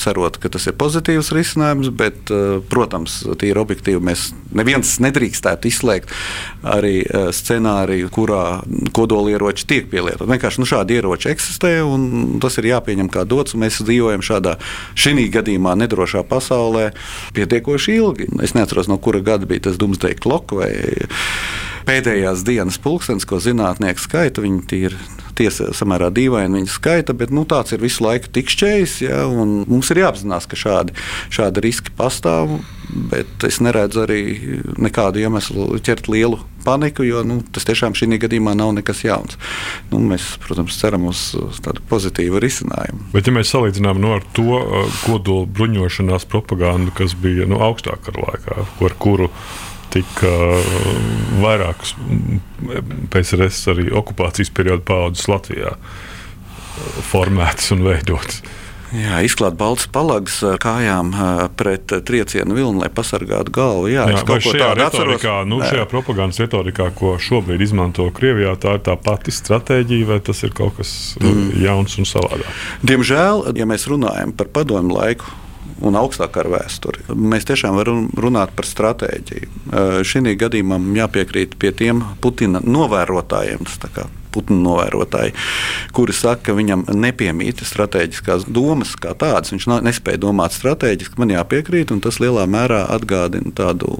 cerot, 0.00 0.38
ka 0.42 0.50
tas 0.54 0.68
ir 0.70 0.76
pozitīvs 0.78 1.32
risinājums. 1.36 1.92
Bet, 1.98 2.32
protams, 2.70 3.20
tīri 3.40 3.62
objektīvi 3.62 4.02
mēs 4.10 4.28
neviens 4.54 4.94
nedrīkstētu 5.04 5.70
izslēgt 5.70 6.14
arī 6.62 7.02
scenāriju, 7.34 8.10
kurā 8.14 8.44
kodolieroči 8.96 9.66
tiek 9.68 9.90
pielietoti. 9.90 10.30
Vienkārši 10.30 10.62
nu, 10.62 10.68
šādi 10.68 10.98
ieroči 10.98 11.32
eksistē 11.32 11.78
un 11.86 12.38
tas 12.42 12.58
ir 12.60 12.70
jāpieņem 12.72 13.10
kā 13.12 13.26
dots. 13.28 13.56
Mēs 13.58 13.82
dzīvojam 13.82 14.24
šādā 14.24 14.56
šī 14.98 15.28
gadījumā 15.34 15.74
nedrošā 15.82 16.22
pasaulē 16.28 16.90
pietiekoši 17.36 17.96
ilgi. 17.98 18.28
Es 18.44 18.54
neatceros, 18.54 18.90
no 18.90 18.98
kura 19.02 19.22
gada 19.24 19.48
bija 19.48 19.68
tas 19.68 19.78
Doomsday 19.80 20.14
Clock 20.18 20.54
vai 20.54 20.70
pēdējās 21.88 22.44
dienas 22.46 22.78
pulkstenis, 22.82 23.26
ko 23.28 23.40
zinātnieki 23.42 24.04
skaita. 24.04 24.44
Viņi 24.44 24.82
ir 24.82 24.96
tiesa 25.38 25.70
samērā 25.76 26.10
dīvaini 26.14 26.60
viņa 26.60 26.72
skaita, 26.72 27.14
bet 27.16 27.32
nu, 27.34 27.44
tāds 27.48 27.74
ir 27.74 27.82
visu 27.82 28.04
laiku 28.04 28.30
tikšķējis. 28.34 28.98
Ja, 29.06 29.22
mums 29.30 29.92
ir 29.92 30.02
jāapzinās, 30.02 30.48
ka 30.50 30.58
šādi, 30.58 30.96
šādi 31.34 31.64
riski 31.64 31.94
pastāv, 31.98 32.58
bet 33.12 33.46
es 33.46 33.60
neredzu 33.64 34.04
arī 34.04 34.20
nekādu 34.80 35.22
iemeslu 35.22 35.78
ķert 35.84 36.10
lielu 36.10 36.40
paniku, 36.64 37.04
jo 37.06 37.22
nu, 37.24 37.38
tas 37.54 37.64
tiešām 37.68 37.94
šī 37.96 38.18
gadījumā 38.24 38.52
nav 38.58 38.74
nekas 38.76 39.04
jauns. 39.06 39.38
Nu, 39.92 40.02
mēs, 40.10 40.26
protams, 40.42 40.76
ceram 40.80 41.06
uz 41.08 41.30
tādu 41.64 41.84
pozitīvu 41.88 42.42
risinājumu. 42.42 43.08
Bet, 43.14 43.30
ja 43.30 43.36
mēs 43.36 43.54
salīdzinām 43.54 44.02
nu, 44.02 44.12
ar 44.18 44.26
to 44.36 44.58
uh, 44.58 45.00
kodola 45.06 45.48
bruņošanās 45.58 46.28
propagandu, 46.28 46.92
kas 46.98 47.16
bija 47.16 47.48
nu, 47.48 47.62
augstākā 47.64 48.16
laikā, 48.18 48.66
ar 48.84 48.98
kuru 49.00 49.30
tika 49.94 50.34
vairākas 51.42 51.94
PSRS 53.12 53.64
arī 53.74 53.88
okupācijas 54.02 54.52
perioda 54.54 54.84
paudzes 54.88 55.28
Latvijā 55.30 55.74
formētas 57.08 57.72
un 57.74 57.84
veidotas. 57.88 58.42
Jā, 58.88 59.18
izklāt 59.20 59.58
balts 59.60 59.84
palags 59.92 60.38
ar 60.48 60.56
kājām 60.62 61.10
pret 61.60 61.92
triecienu 62.08 62.56
vilni, 62.56 62.80
lai 62.80 62.88
pasargātu 62.92 63.52
galvu. 63.52 63.90
Jā, 63.92 64.06
Jā, 64.08 64.22
kaut 64.24 64.46
ko 64.46 64.54
tādu 64.56 64.80
retorikā, 64.80 65.34
nu, 65.48 65.58
šajā 65.60 65.84
propagandas 65.90 66.40
retorikā, 66.40 66.88
ko 66.96 67.18
šobrīd 67.20 67.66
izmanto 67.66 68.06
Krievijā, 68.16 68.54
tā 68.60 68.78
ir 68.78 68.86
tā 68.86 68.94
pati 68.96 69.34
stratēģija, 69.34 70.08
vai 70.08 70.18
tas 70.24 70.40
ir 70.46 70.56
kaut 70.56 70.78
kas 70.78 70.94
mm. 71.20 71.50
jauns 71.66 71.98
un 72.00 72.08
savādāk? 72.08 72.48
Diemžēl, 72.88 73.50
ja 73.60 73.68
mēs 73.68 73.84
runājam 73.92 74.32
par 74.38 74.48
padomu 74.56 74.96
laiku, 74.96 75.28
un 75.84 75.98
augstākā 75.98 76.42
ar 76.44 76.50
vēsturi. 76.56 77.06
Mēs 77.14 77.46
tiešām 77.48 77.76
varam 77.78 78.06
runāt 78.18 78.54
par 78.56 78.68
stratēģiju. 78.68 79.50
Šī 80.06 80.34
gadījumā 80.38 80.80
jāpiekrīt 80.98 81.58
pie 81.60 81.72
tiem 81.76 82.04
Putina 82.22 82.62
novērotājiem. 82.64 83.66
Putinu 84.28 84.60
novērotāji, 84.60 85.32
kuri 85.96 86.12
saka, 86.12 86.50
ka 86.50 86.54
viņam 86.58 86.84
nepiemīt 86.92 87.62
strateģiskās 87.64 88.44
domas 88.44 88.92
kā 89.00 89.14
tādas. 89.16 89.54
Viņš 89.54 89.66
nespēja 89.86 90.20
domāt 90.20 90.52
strateģiski. 90.52 91.16
Man 91.18 91.32
jāpiekrīt, 91.32 91.94
un 91.94 92.02
tas 92.04 92.20
lielā 92.20 92.44
mērā 92.44 92.84
atgādina 92.92 93.54
tādu 93.56 93.96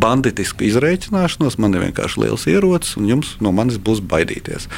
banditisku 0.00 0.64
izreikināšanos. 0.70 1.58
Man 1.60 1.76
ir 1.76 1.84
vienkārši 1.84 2.24
liels 2.24 2.48
ierocis, 2.48 2.96
un 2.96 3.12
jums 3.12 3.36
no 3.44 3.52
manis 3.52 3.76
būs 3.76 4.00
baidīties. 4.00 4.70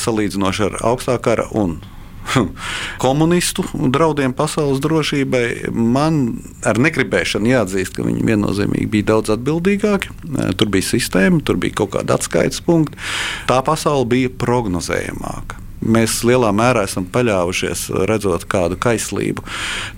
Salīdzinoši 0.00 0.70
ar 0.70 0.80
augstākā 0.94 1.20
kara 1.28 1.46
un 1.52 1.82
komunistu 3.04 3.64
draudiem 3.72 4.34
pasaules 4.36 4.82
drošībai, 4.84 5.72
man 5.72 6.22
ar 6.66 6.80
negribēšanu 6.82 7.52
jāatzīst, 7.52 7.96
ka 7.96 8.06
viņi 8.06 8.26
viennozīmīgi 8.32 8.90
bija 8.92 9.10
daudz 9.14 9.34
atbildīgāki. 9.36 10.14
Tur 10.58 10.72
bija 10.72 10.90
sistēma, 10.92 11.42
tur 11.44 11.60
bija 11.62 11.82
kaut 11.82 11.94
kāda 11.96 12.18
atskaites 12.18 12.62
punkta. 12.64 12.98
Tā 13.50 13.60
pasaule 13.66 14.08
bija 14.12 14.32
prognozējamāka. 14.42 15.60
Mēs 15.82 16.20
lielā 16.22 16.52
mērā 16.54 16.84
esam 16.86 17.08
paļāvušies, 17.10 17.88
redzot, 18.06 18.44
kādu 18.50 18.76
kaislību 18.78 19.42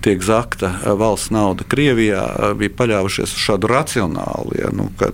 tiek 0.05 0.23
zakta 0.25 0.71
valsts 0.97 1.29
nauda 1.33 1.67
Krievijā, 1.69 2.23
bija 2.57 2.73
paļāvušies 2.79 3.35
uz 3.35 3.43
šādu 3.43 3.69
racionālu. 3.69 4.57
Ja, 4.57 4.71
nu, 4.73 4.89
kad, 4.97 5.13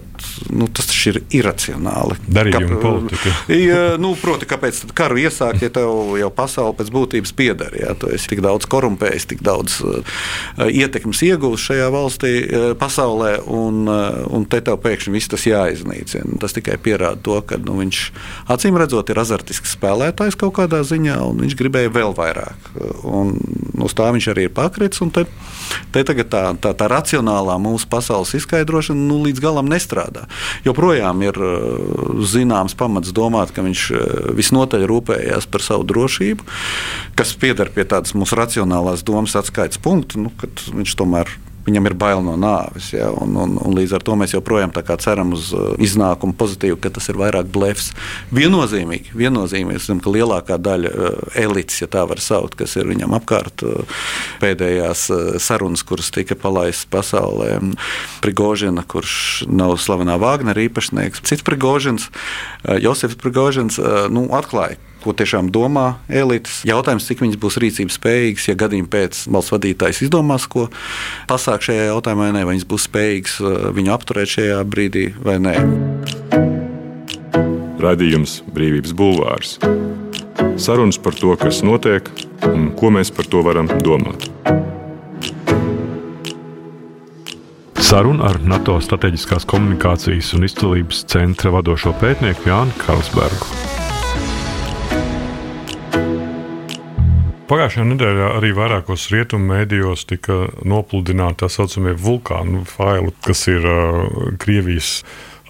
nu, 0.49 0.67
tas 0.71 0.87
ir 1.09 1.21
iracionāli. 1.35 2.17
Darījuma 2.31 2.77
Kāp, 2.77 2.85
politika. 2.85 3.35
Ja, 3.61 3.81
nu, 4.01 4.13
proti, 4.19 4.47
kāpēc 4.49 4.79
karu 4.97 5.19
iesākt, 5.21 5.65
ja 5.65 5.71
tev 5.73 6.15
jau 6.17 6.31
pasaule 6.33 6.73
pēc 6.77 6.91
būtības 6.93 7.35
pieder? 7.37 7.75
Ja, 7.77 7.93
tu 7.97 8.09
esi 8.13 8.31
tik 8.31 8.41
daudz 8.45 8.67
korumpējis, 8.71 9.27
tik 9.33 9.43
daudz 9.45 9.77
uh, 9.83 10.17
ietekmes 10.65 11.21
iegūst 11.27 11.71
šajā 11.71 11.91
valstī, 11.93 12.33
uh, 12.47 12.67
pasaulē, 12.79 13.35
un, 13.51 13.83
uh, 13.91 14.23
un 14.31 14.47
te 14.49 14.61
tev 14.63 14.79
pēkšņi 14.81 15.15
viss 15.15 15.31
tas 15.31 15.45
jāiznīcina. 15.49 16.39
Tas 16.41 16.55
tikai 16.57 16.79
pierāda 16.81 17.21
to, 17.25 17.37
ka 17.45 17.59
nu, 17.61 17.77
viņš 17.81 18.01
acīm 18.55 18.79
redzot 18.79 19.11
ir 19.11 19.21
azartisks 19.21 19.75
spēlētājs 19.75 20.39
kaut 20.39 20.55
kā 20.57 20.61
kādā 20.61 20.81
ziņā, 20.85 21.17
un 21.25 21.41
viņš 21.43 21.57
gribēja 21.59 21.91
vēl 21.93 22.13
vairāk. 22.17 22.71
Un 23.07 23.33
uz 23.81 23.95
tā 23.97 24.09
viņš 24.13 24.29
arī 24.33 24.47
ir 24.47 24.53
pakritis. 24.55 25.01
Te, 25.15 25.25
te 25.93 26.03
tagad 26.07 26.29
tā, 26.31 26.43
tā, 26.61 26.73
tā 26.77 26.89
racionālā 26.91 27.57
mūsu 27.61 27.89
pasaules 27.91 28.33
izskaidrošana 28.37 29.07
nu, 29.09 29.21
līdz 29.25 29.41
galam 29.43 29.69
nestrādā. 29.71 30.10
Joprojām 30.65 31.21
ir 31.25 31.37
uh, 31.41 32.23
zināms 32.27 32.75
pamats 32.77 33.13
domāt, 33.15 33.53
ka 33.55 33.65
viņš 33.65 33.85
uh, 33.91 34.01
visnotaļ 34.37 34.87
rūpējās 34.89 35.47
par 35.51 35.65
savu 35.65 35.87
drošību, 35.91 36.47
kas 37.19 37.35
pieder 37.39 37.71
pie 37.73 37.87
tādas 37.87 38.15
mūsu 38.17 38.39
racionālās 38.39 39.05
domas 39.07 39.37
atskaites 39.39 39.81
punkta, 39.81 40.21
nu, 40.21 40.33
kad 40.41 40.67
viņš 40.73 40.97
tomēr 40.99 41.31
viņam 41.65 41.89
ir 41.89 41.95
bail 41.99 42.23
no 42.25 42.35
nāves. 42.39 42.91
Ja, 42.95 43.09
un, 43.13 43.35
un, 43.37 43.55
un 43.61 43.75
līdz 43.77 43.95
ar 43.97 44.05
to 44.05 44.17
mēs 44.19 44.35
joprojām 44.35 44.73
ceram 45.01 45.33
uz 45.37 45.51
uh, 45.53 45.73
iznākumu 45.81 46.35
pozitīvu, 46.37 46.79
ka 46.81 46.91
tas 46.93 47.09
ir 47.11 47.19
vairāk 47.21 47.49
blefs. 47.53 47.91
Viennozīmīgi, 48.33 49.15
viennozīmīgi 49.17 49.83
zinām, 49.85 50.01
ka 50.03 50.13
lielākā 50.13 50.57
daļa 50.61 50.91
uh, 50.91 51.23
elites, 51.39 51.81
ja 51.81 51.89
tā 51.91 52.05
var 52.09 52.21
saukt, 52.23 52.57
kas 52.59 52.75
ir 52.79 52.89
viņam 52.91 53.15
apkārt, 53.17 53.65
uh, 53.65 54.03
pēdējās 54.41 55.07
sarunas, 55.41 55.85
kuras 55.87 56.11
tika 56.13 56.37
palaistas 56.39 56.87
pasaulē, 56.91 57.59
Prigožina, 58.21 58.83
kurš 58.87 59.45
nav 59.49 59.75
slavenā 59.81 60.17
Vāgnera 60.21 60.63
īpašnieks, 60.65 61.23
cits 61.27 61.45
Prigožins, 61.45 62.09
Josefs 62.81 63.17
Prigožins, 63.21 63.79
nu, 64.13 64.27
atklāja 64.37 64.79
ko 65.03 65.13
tiešām 65.17 65.51
domā 65.53 66.01
elites. 66.09 66.61
Jautājums, 66.67 67.07
cik 67.09 67.23
viņas 67.25 67.39
būs 67.41 67.59
rīcības 67.61 67.97
spējīgas, 67.99 68.47
ja 68.51 68.57
gadījumā 68.61 68.91
pēc 68.91 69.25
valsts 69.31 69.55
vadītājs 69.55 70.03
izdomās, 70.07 70.47
ko 70.51 70.67
pasākt 71.29 71.69
šajā 71.69 71.89
jautājumā, 71.91 72.29
vai 72.29 72.35
nē, 72.37 72.45
vai 72.45 72.55
viņas 72.55 72.69
būs 72.69 72.87
spējīgas 72.89 73.37
uh, 73.41 73.59
viņu 73.75 73.95
apturēt 73.97 74.35
šajā 74.37 74.61
brīdī 74.69 75.07
vai 75.21 75.37
nē. 75.41 75.55
Radījums 77.81 78.41
Brīvības 78.53 78.93
Bulvārs. 78.93 79.55
Sarunas 80.61 80.99
par 81.01 81.17
to, 81.17 81.33
kas 81.41 81.63
notiek 81.65 82.09
un 82.45 82.69
ko 82.77 82.91
mēs 82.93 83.09
par 83.13 83.25
to 83.29 83.41
varam 83.45 83.69
domāt. 83.81 84.29
Saruna 87.91 88.29
ar 88.29 88.37
NATO 88.47 88.77
strateģiskās 88.79 89.43
komunikācijas 89.51 90.31
un 90.37 90.47
izcēlības 90.47 91.03
centra 91.11 91.51
vadošo 91.57 91.91
pētnieku 91.99 92.47
Jānu 92.47 92.79
Karlsbergu. 92.85 93.70
Pagājušajā 97.51 97.83
nedēļā 97.83 98.27
arī 98.37 98.49
vairākos 98.55 99.09
rietumu 99.11 99.49
mēdījos 99.49 100.05
tika 100.07 100.37
nopludināti 100.63 101.41
tā 101.41 101.49
saucamie 101.51 101.91
vulkānu 101.99 102.61
faili, 102.63 103.11
kas 103.25 103.41
ir 103.51 103.67
uh, 103.67 104.05
Krievijas 104.39 105.01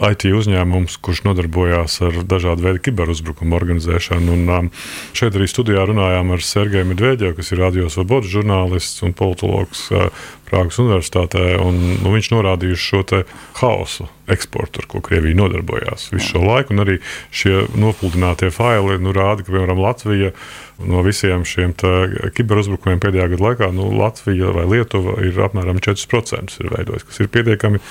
IT 0.01 0.25
uzņēmums, 0.33 0.95
kurš 1.05 1.21
nodarbojās 1.27 1.99
ar 2.07 2.17
dažādu 2.25 2.65
veidu 2.65 2.81
kiberuzbrukumu 2.87 3.53
organizēšanu. 3.53 4.33
Un, 4.33 4.49
um, 4.49 4.71
šeit 5.13 5.37
arī 5.37 5.45
studijā 5.51 5.83
runājām 5.91 6.33
ar 6.33 6.41
Sergeju 6.41 6.89
Medvedevu, 6.89 7.35
kas 7.37 7.53
ir 7.53 7.61
radio 7.61 7.85
svobodas 7.93 8.33
žurnālists 8.33 9.05
un 9.05 9.13
politologs 9.13 9.85
uh, 9.93 10.09
Prāgas 10.51 10.79
Universitātē. 10.83 11.55
Un, 11.63 11.79
nu, 12.03 12.13
viņš 12.13 12.31
norādīja 12.33 12.79
šo 12.79 13.03
haosu 13.61 14.07
eksportu, 14.31 14.83
ar 14.83 14.87
ko 14.91 15.01
Krievija 15.03 15.37
nodarbojās 15.39 16.11
visu 16.13 16.35
šo 16.35 16.43
laiku. 16.45 16.77
Arī 16.83 16.99
šie 17.33 17.65
nopludinātie 17.79 18.51
faili 18.53 18.99
nu, 19.01 19.15
rāda, 19.15 19.45
ka 19.45 19.53
piemēram 19.53 19.81
Latvija 19.81 20.31
no 20.81 21.03
visiem 21.05 21.43
šiem 21.45 21.75
kiberuzbrukumiem 22.35 23.01
pēdējā 23.03 23.27
gada 23.35 23.47
laikā 23.49 23.71
nu, 23.75 23.91
Latvija 23.99 24.53
vai 24.55 24.65
Lietuva 24.71 25.19
ir 25.25 25.37
apmēram 25.45 25.81
4% 25.83 26.61
ir 26.63 26.73
veidojis, 26.73 27.05
kas 27.09 27.21
ir 27.21 27.31
pietiekami 27.33 27.81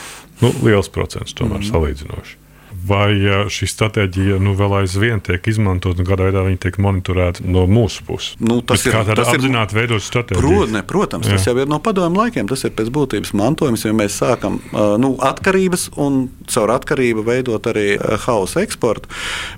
Nu, 0.40 0.52
liels 0.64 0.88
procents 0.92 1.36
tomēr 1.36 1.60
mm 1.60 1.68
salīdzinoši 1.70 2.39
vai 2.86 3.12
šī 3.52 3.68
stratēģija 3.70 4.38
nu, 4.42 4.54
vēl 4.58 4.80
aizvien 4.82 5.20
tiek 5.24 5.44
izmantota 5.50 6.02
un 6.02 6.08
kādā 6.08 6.28
veidā 6.28 6.44
viņa 6.46 6.60
tiek 6.64 6.78
monitorēta 6.82 7.44
no 7.46 7.66
mūsu 7.70 8.04
puses. 8.06 8.36
Nu, 8.40 8.60
tas 8.62 8.84
Bet 8.84 8.92
ir 8.92 9.14
tas 9.18 9.32
apzināti 9.34 9.76
veidot 9.76 10.04
stratēģiju. 10.04 10.42
Prot, 10.42 10.72
ne, 10.74 10.82
protams, 10.86 11.28
Jā. 11.28 11.38
tas 11.38 11.48
jau 11.48 11.56
ir 11.60 11.70
no 11.70 11.80
padomju 11.82 12.20
laikiem. 12.20 12.48
Tas 12.50 12.64
ir 12.66 12.74
pēc 12.76 12.90
būtības 12.94 13.32
mantojums, 13.36 13.84
jo 13.86 13.94
mēs 13.96 14.18
sākam 14.22 14.58
nu, 14.72 15.12
atkarības 15.24 15.90
un 16.00 16.22
caur 16.50 16.74
atkarību 16.74 17.24
veidot 17.26 17.68
arī 17.70 17.94
hausa 18.26 18.64
eksportu. 18.64 19.10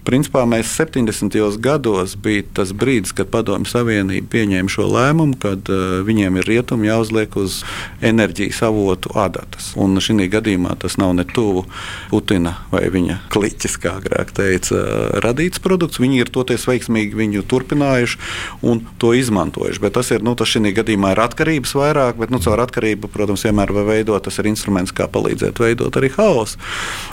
Principā 0.06 0.44
mēs 0.48 0.72
70. 0.78 1.38
gados 1.62 2.16
bija 2.20 2.44
tas 2.60 2.74
brīdis, 2.76 3.14
kad 3.16 3.30
Padomju 3.32 3.70
Savienība 3.70 4.28
pieņēma 4.32 4.72
šo 4.72 4.88
lēmumu, 4.92 5.38
kad 5.42 5.68
uh, 5.72 6.00
viņiem 6.06 6.40
ir 6.40 6.48
rietumi 6.48 6.90
jāuzliek 6.90 7.36
uz 7.40 7.62
enerģijas 8.04 8.62
avotu 8.68 9.12
adatas. 9.18 9.72
Un 9.80 9.96
šī 10.02 10.28
gadījumā 10.32 10.76
tas 10.82 10.98
nav 11.00 11.14
ne 11.16 11.26
tuvu 11.28 11.64
Putina 12.10 12.56
vai 12.72 12.84
viņa 12.92 13.11
viņa 13.12 13.30
kliķis, 13.32 13.76
kā 13.80 13.96
agrāk 14.00 14.32
teica, 14.32 14.76
radīts 15.22 15.60
produkts. 15.62 16.00
Viņi 16.00 16.22
ir 16.22 16.30
toties 16.32 16.66
veiksmīgi 16.66 17.16
viņu 17.16 17.44
turpinājuši 17.48 18.18
un 18.62 18.82
to 18.98 19.12
izmantojuši. 19.14 19.80
Bet 19.82 19.94
tas 19.94 20.10
ir, 20.10 20.22
nu, 20.22 20.34
tas 20.34 20.48
šī 20.48 20.72
gadījumā 20.72 21.12
ir 21.12 21.22
atkarības 21.22 21.74
vairāk, 21.74 22.18
bet, 22.18 22.30
nu, 22.30 22.40
caur 22.42 22.62
atkarību, 22.64 23.10
protams, 23.12 23.44
vienmēr 23.44 23.72
var 23.72 23.88
veidot, 23.88 24.22
tas 24.24 24.38
ir 24.38 24.48
instruments, 24.50 24.92
kā 24.92 25.08
palīdzēt 25.08 25.60
veidot 25.60 25.96
arī 25.96 26.12
haosu. 26.16 26.58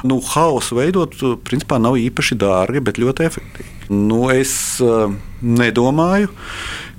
Nu, 0.03 0.20
haosu 0.22 0.79
veidot, 0.79 1.15
principā, 1.44 1.79
nav 1.82 2.00
īpaši 2.00 2.39
dārgi, 2.39 2.84
bet 2.84 3.01
ļoti 3.01 3.27
efektīvi. 3.27 3.75
Nu, 3.89 4.27
es 4.29 4.53
uh, 4.86 5.10
nedomāju, 5.41 6.29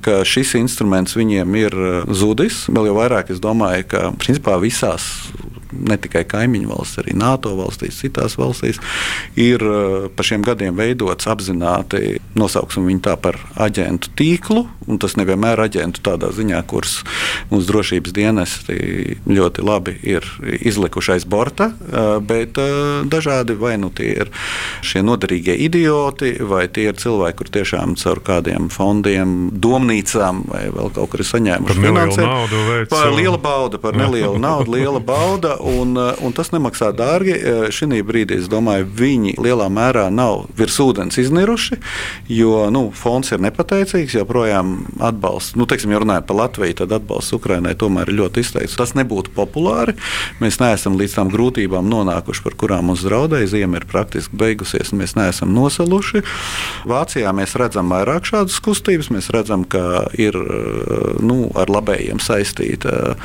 ka 0.05 0.23
šis 0.27 0.55
instruments 0.59 1.15
viņiem 1.17 1.57
ir 1.61 1.77
zudis. 2.17 2.65
Vēl 2.73 2.89
jau 2.89 2.97
vairāk 2.97 3.31
es 3.35 3.41
domāju, 3.43 3.87
ka 3.93 4.03
principā 4.19 4.57
visās 4.63 5.07
ne 5.73 5.97
tikai 6.01 6.25
kaimiņu 6.29 6.71
valsts, 6.71 7.01
arī 7.03 7.15
NATO 7.19 7.55
valstīs, 7.59 8.01
citās 8.03 8.37
valstīs, 8.41 8.81
ir 9.39 9.65
eh, 9.65 10.09
pa 10.15 10.27
šiem 10.27 10.45
gadiem 10.47 10.77
veidots 10.79 11.29
apzināti, 11.31 12.19
nosauksim 12.39 12.87
viņu 12.89 13.05
tā 13.07 13.17
par 13.21 13.39
aģentu 13.61 14.13
tīklu, 14.19 14.65
un 14.91 15.01
tas 15.03 15.17
nevienmēr 15.19 15.61
aģentu 15.67 16.03
tādā 16.07 16.31
ziņā, 16.35 16.63
kurus 16.71 17.01
mūsu 17.51 17.69
drošības 17.71 18.15
dienesti 18.17 18.77
ļoti 19.31 19.65
labi 19.67 19.97
ir 20.07 20.27
izlikuši 20.61 21.17
aiz 21.17 21.27
borta, 21.29 21.71
eh, 21.71 22.13
bet 22.21 22.59
eh, 22.61 23.03
dažādi 23.11 23.57
vai 23.59 23.77
nu 23.81 23.93
tie 23.95 24.11
ir 24.25 24.33
šie 24.87 25.05
noderīgie 25.07 25.57
idioti, 25.67 26.37
vai 26.47 26.67
tie 26.69 26.91
ir 26.91 26.99
cilvēki, 27.01 27.39
kur 27.41 27.53
tiešām 27.61 27.97
caur 28.01 28.23
kādiem 28.25 28.71
fondiem, 28.73 29.51
domnīcām 29.53 30.45
vai 30.51 30.67
vēl 30.75 30.93
kaut 30.97 31.13
kur 31.13 31.23
ir 31.23 31.29
saņēmuši 31.29 31.79
finansējumu. 31.85 32.87
Par 32.91 33.13
lielu 33.15 33.39
baudu, 33.41 33.81
par 33.83 33.97
nelielu 33.99 34.39
naudu, 34.41 34.75
liela 34.75 35.01
bauda 35.03 35.57
un, 35.63 35.97
eh, 35.97 36.25
un 36.25 36.33
tas 36.37 36.51
nemaksā 36.55 36.93
dārgi. 36.97 37.35
Eh, 37.37 37.69
šī 37.75 38.03
brīdī 38.07 38.39
es 38.39 38.49
domāju, 38.49 38.89
viņi 38.97 39.37
lielā 39.39 39.69
mērā 39.73 40.09
nav 40.13 40.47
virs 40.57 40.79
ūdens 40.81 41.19
izniruši, 41.19 41.79
jo 42.29 42.71
nu, 42.71 42.91
fonds 42.95 43.33
ir 43.33 43.39
nepateicīgs, 43.39 44.17
joprojām 44.21 44.87
atbalsts, 45.01 45.57
nu, 45.57 45.67
teiksim, 45.67 45.93
ja 45.93 46.01
runājot 46.03 46.27
par 46.27 46.37
Latviju, 46.37 46.77
tad 46.83 46.93
atbalsts 46.93 47.35
Ukrainai 47.37 47.75
tomēr 47.75 48.09
ir 48.09 48.21
ļoti 48.21 48.45
izteikts. 48.45 48.77
Tas 48.77 48.95
nebūtu 48.99 49.35
populāri. 49.37 49.97
Mēs 50.41 50.61
neesam 50.63 50.99
līdz 51.01 51.17
tām 51.19 51.33
grūtībām 51.33 51.89
nonākuši, 51.91 52.45
par 52.47 52.57
kurām 52.61 52.91
mums 52.91 53.05
draudēja. 53.07 53.51
Ziema 53.55 53.81
ir 53.81 53.89
praktiski 53.91 54.37
beigusies, 54.37 54.93
un 54.93 55.03
mēs 55.03 55.17
neesam 55.19 55.53
nosaluši. 55.57 56.23
Vācijā 56.91 57.33
mēs 57.37 57.57
redzam 57.61 57.91
vairāk 57.93 58.29
šādas 58.31 58.61
kustības. 58.65 59.11
Mēs 59.15 59.31
redzam, 59.35 59.65
ka 59.65 60.07
ir 60.19 60.37
eh, 60.37 61.21
nu, 61.25 61.43
ar 61.59 61.73
labējiem 61.73 62.23
saistīta 62.23 63.17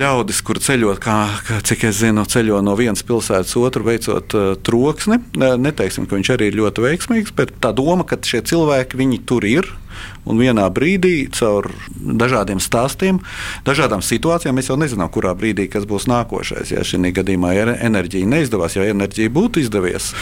ļaudis, 0.00 0.42
kur 0.44 0.60
ceļot, 0.60 1.00
kā, 1.02 1.16
kā, 1.46 1.60
cik 1.64 1.86
es 1.88 2.00
zinu, 2.02 2.26
ceļo 2.28 2.60
no 2.64 2.76
vienas 2.78 3.04
pilsētas 3.06 3.56
otru, 3.60 3.86
veicot 3.86 4.36
uh, 4.36 4.52
troksni. 4.66 5.20
Neteiksim, 5.36 6.08
ka 6.08 6.18
viņš 6.18 6.32
arī 6.36 6.50
ir 6.50 6.60
ļoti 6.60 6.84
veiksmīgs, 6.84 7.34
bet 7.36 7.54
tā 7.64 7.72
doma, 7.76 8.04
ka 8.08 8.20
šie 8.20 8.42
cilvēki 8.46 9.00
tur 9.26 9.46
ir 9.48 9.72
Un 10.26 10.40
vienā 10.42 10.66
brīdī, 10.74 11.28
caur 11.30 11.68
dažādiem 11.94 12.58
stāstiem, 12.62 13.20
dažādām 13.66 14.02
situācijām, 14.02 14.56
mēs 14.58 14.70
jau 14.72 14.78
nezinām, 14.80 15.10
kurā 15.14 15.36
brīdī 15.38 15.68
kas 15.70 15.86
būs 15.86 16.08
nākošais. 16.10 16.72
Ja 16.74 16.82
šī 16.86 17.12
gadījumā 17.14 17.52
ja 17.54 17.66
enerģija 17.86 18.26
neizdevās, 18.26 18.74
ja 18.76 18.88
enerģija 18.90 19.30
būtu 19.34 19.62
izdevies, 19.62 20.12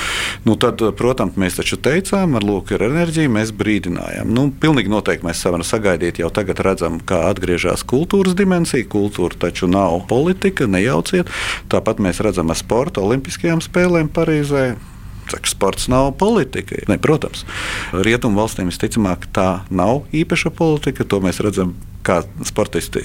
nu 0.45 0.59
tad, 0.61 0.83
protams, 0.99 1.39
mēs 1.41 1.57
taču 1.61 1.79
teicām, 1.81 2.37
ar 2.37 2.45
lūk, 2.45 2.75
ir 2.77 2.85
enerģija, 2.91 3.33
mēs 3.33 3.55
brīdinājām. 3.57 4.31
Nu, 4.35 4.51
pilnīgi 4.61 4.93
noteikti 4.93 5.29
mēs 5.29 5.45
varam 5.49 5.65
sagaidīt, 5.65 6.21
jau 6.21 6.31
tagad 6.35 6.61
redzam, 6.65 7.01
kā 7.01 7.25
atgriežas 7.31 7.87
kultūras 7.89 8.37
dimensija. 8.39 8.89
Kultūra 8.95 9.41
taču 9.47 9.69
nav 9.71 10.03
politika, 10.11 10.69
nejauciet. 10.71 11.31
Tāpat 11.73 12.03
mēs 12.05 12.21
redzam 12.25 12.53
ar 12.53 12.61
sporta 12.61 13.05
olimpiskajām 13.05 13.65
spēlēm 13.65 14.13
Parīzē. 14.13 14.94
Saka, 15.31 15.49
sports 15.49 15.89
nav 15.93 16.13
politika. 16.21 16.77
Ne, 16.91 16.99
protams, 17.03 17.47
rietumu 17.93 18.43
valstīm 18.43 18.71
visticamāk 18.73 19.29
tā 19.35 19.49
nav 19.73 20.05
īpaša 20.15 20.53
politika. 20.55 21.07
To 21.09 21.23
mēs 21.25 21.41
redzam 21.45 21.75
kā 22.05 22.19
sportisti 22.45 23.01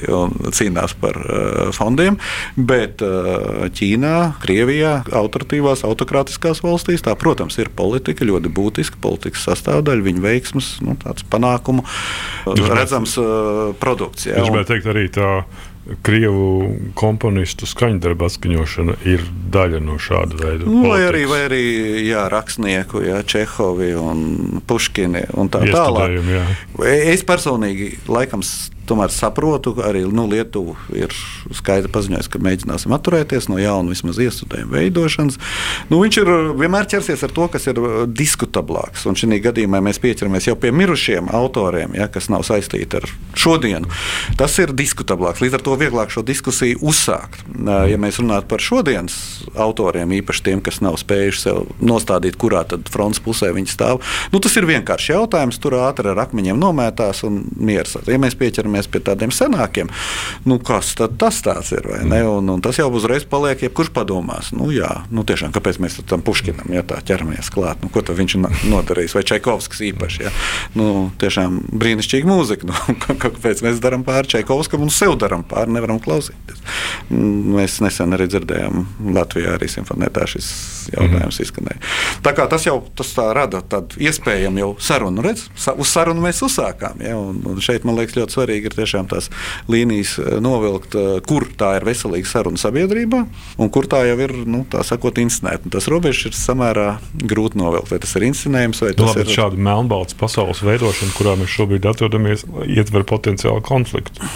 cīnās 0.55 0.93
par 0.99 1.17
uh, 1.21 1.69
fondiem, 1.75 2.17
bet 2.58 3.03
uh, 3.05 3.69
Ķīnā, 3.75 4.15
Krievijā, 4.43 4.97
autoritīvās, 5.15 5.86
autokrātiskās 5.88 6.60
valstīs 6.65 7.05
tā, 7.05 7.15
protams, 7.19 7.55
ir 7.62 7.71
politika, 7.75 8.27
ļoti 8.27 8.51
būtiska 8.60 8.99
politikas 9.01 9.47
sastāvdaļa, 9.47 10.08
viņu 10.10 10.25
veiksmas, 10.25 10.71
nu, 10.84 10.97
panākumu 11.32 11.86
redzams 12.60 13.15
uh, 13.21 13.69
produkts. 13.79 14.27
Jā, 14.29 14.43
un... 14.43 14.60
teikt, 14.67 14.89
arī 14.91 15.08
tā 15.15 15.32
krievu 16.06 16.75
komponistu 16.97 17.67
skaņdarba 17.69 18.30
atskaņošana 18.30 18.97
ir 19.10 19.23
daļa 19.54 19.82
no 19.84 19.97
šāda 20.02 20.39
veida. 20.39 20.67
Nu, 20.69 20.84
vai 20.89 21.02
arī, 21.08 21.23
vai 21.30 21.43
arī 21.47 21.63
jā, 22.08 22.25
rakstnieku, 22.32 23.04
jā, 23.06 23.21
Čehovi 23.28 23.93
un 23.99 24.62
Puškini 24.69 25.25
un 25.39 25.52
tā 25.52 25.63
tālāk. 25.67 26.19
Es 26.89 27.25
personīgi 27.28 27.93
laikam 28.10 28.45
tomēr 28.89 29.13
saprotu, 29.13 29.75
ka 29.78 29.88
arī 29.89 30.04
nu, 30.10 30.25
Lietuva 30.30 30.75
ir 30.97 31.13
skaidri 31.56 31.91
paziņojusi, 31.93 32.32
ka 32.34 32.41
mēģināsim 32.43 32.93
atturēties 32.95 33.49
no 33.52 33.60
jaunu 33.62 33.93
vismaz 33.93 34.19
iestudējumu 34.21 34.75
veidošanas. 34.75 35.39
Nu, 35.91 36.02
viņš 36.04 36.19
ir 36.21 36.32
vienmēr 36.60 36.89
ķersies 36.89 37.23
ar 37.25 37.34
to, 37.36 37.47
kas 37.54 37.67
ir 37.69 37.82
uh, 37.82 38.04
diskutablāks. 38.06 39.06
Un 39.10 39.17
šī 39.19 39.39
gadījumā 39.43 39.82
mēs 39.86 40.02
pieķeramies 40.04 40.49
jau 40.49 40.58
pie 40.60 40.71
mirušiem 40.75 41.32
autoriem, 41.36 41.95
ja, 41.97 42.10
kas 42.12 42.30
nav 42.34 42.45
saistīti 42.47 42.99
ar 42.99 43.08
šodienu. 43.39 43.89
Tas 44.39 44.58
ir 44.62 44.73
diskutablāks. 44.78 45.43
Līdz 45.43 45.60
ar 45.60 45.65
to 45.65 45.78
vieglāk 45.80 46.13
šo 46.13 46.23
diskusiju 46.25 46.82
uzsākt. 46.91 47.43
Uh, 47.56 47.86
ja 47.89 47.99
mēs 48.02 48.21
runājam 48.21 48.47
par 48.49 48.63
šodienas 48.63 49.17
autoriem, 49.60 50.13
īpaši 50.19 50.45
tiem, 50.49 50.63
kas 50.65 50.82
nav 50.86 50.99
spējuši 51.02 51.43
sev 51.43 51.63
nostādīt, 51.82 52.38
kurā 52.39 52.63
tad 52.69 52.89
fronts 52.91 53.21
pusē 53.23 53.52
viņi 53.56 53.73
stāv, 53.73 54.04
nu, 54.34 54.41
tas 54.43 54.56
ir 54.60 54.69
vienkārši 54.69 55.13
jautājums. 55.15 55.60
Tur 55.60 55.75
ātri 55.82 56.08
ar 56.12 56.21
akmeņiem 56.23 56.60
nomētās 56.60 57.25
un 57.28 57.41
miers. 57.60 57.97
Ja 58.08 58.19
mēs 58.21 58.38
pieķeramies 58.39 58.78
atgriežamies 58.79 58.89
pie 58.89 59.01
tādiem 59.03 59.31
senākiem, 59.31 59.89
nu, 60.45 60.59
kas 60.59 60.95
tas 60.95 61.71
ir? 61.71 61.87
Un, 62.29 62.49
un 62.49 62.61
tas 62.61 62.77
jau 62.77 62.89
uzreiz 62.91 63.25
paliek, 63.25 63.61
jebkurš 63.61 63.91
padomās, 63.93 64.51
nu, 64.51 64.71
jā, 64.71 65.03
nu, 65.11 65.23
tiešām, 65.23 65.51
kāpēc 65.51 65.79
mēs 65.79 65.99
tam 66.07 66.21
puškinam, 66.21 66.71
ja 66.73 66.83
tā 66.83 67.01
ķeramies 67.01 67.51
klāt, 67.51 67.81
nu, 67.83 67.89
ko 67.89 68.01
viņš 68.01 68.37
nodarīs, 68.69 69.15
vai 69.15 69.23
Čaikovskis 69.23 69.81
īpaši. 69.91 70.23
Ja? 70.23 70.31
Nu, 70.75 71.09
tiešām 71.19 71.59
brīnišķīga 71.69 72.29
mūzika, 72.29 72.69
nu, 72.69 72.95
kāpēc 73.23 73.63
mēs 73.65 73.81
darām 73.83 74.05
pāri 74.07 74.29
Čaikovskam 74.35 74.85
un 74.85 74.93
sev 74.93 75.17
darām 75.19 75.43
pāri, 75.47 75.73
nevaram 75.75 75.99
klausīties. 76.01 76.63
Mēs 77.09 77.79
nesen 77.83 78.15
arī 78.15 78.29
dzirdējām, 78.29 78.85
Latvijā 79.15 79.55
arī 79.57 79.69
simfonētā 79.71 80.27
šis 80.29 80.49
jautājums 80.93 81.39
mm. 81.39 81.45
izskanēja. 81.45 81.81
Tā 82.25 82.33
kā 82.37 82.45
tas 82.49 82.65
jau 82.67 82.79
tas 82.97 83.11
rada 83.35 83.61
tādu 83.69 83.99
iespējamu 84.03 84.61
jau 84.61 84.69
sarunu. 84.83 85.23
Redz, 85.25 85.47
uz 85.49 85.91
sarunu 85.91 86.23
mēs 86.23 86.41
uzsākām. 86.45 87.01
Ja, 87.03 87.17
un, 87.19 87.41
un 87.49 87.61
šeit 87.63 87.85
man 87.87 87.97
liekas 87.99 88.17
ļoti 88.17 88.35
svarīgi 88.35 88.68
ir 88.69 88.77
tiešām 88.77 89.10
tās 89.12 89.29
līnijas 89.71 90.15
eh, 90.21 90.38
novilkt, 90.43 90.95
eh, 90.95 91.17
kur 91.25 91.47
tā 91.60 91.75
ir 91.79 91.88
veselīga 91.88 92.29
saruna 92.29 92.62
sabiedrībā 92.62 93.23
un 93.60 93.73
kur 93.73 93.89
tā 93.89 94.03
jau 94.08 94.17
ir, 94.23 94.36
nu, 94.49 94.63
tā 94.69 94.84
sakot, 94.88 95.19
inscenēta. 95.21 95.71
Tas 95.73 95.89
robežs 95.91 96.29
ir 96.29 96.38
samērā 96.38 96.91
grūti 97.19 97.60
novilkt. 97.60 97.91
Vai 97.93 98.01
tas 98.03 98.15
ir 98.19 98.29
inscenējums 98.29 98.84
vai 98.86 98.93
tas 98.93 99.13
Labi, 99.13 99.25
ir 99.25 99.36
šāda 99.39 99.60
melnbalts 99.69 100.17
pasaules 100.19 100.63
veidošana, 100.65 101.15
kurā 101.17 101.36
mēs 101.39 101.51
šobrīd 101.58 101.89
atrodamies, 101.89 102.45
ietver 102.69 103.05
potenciālu 103.10 103.65
konfliktu. 103.65 104.29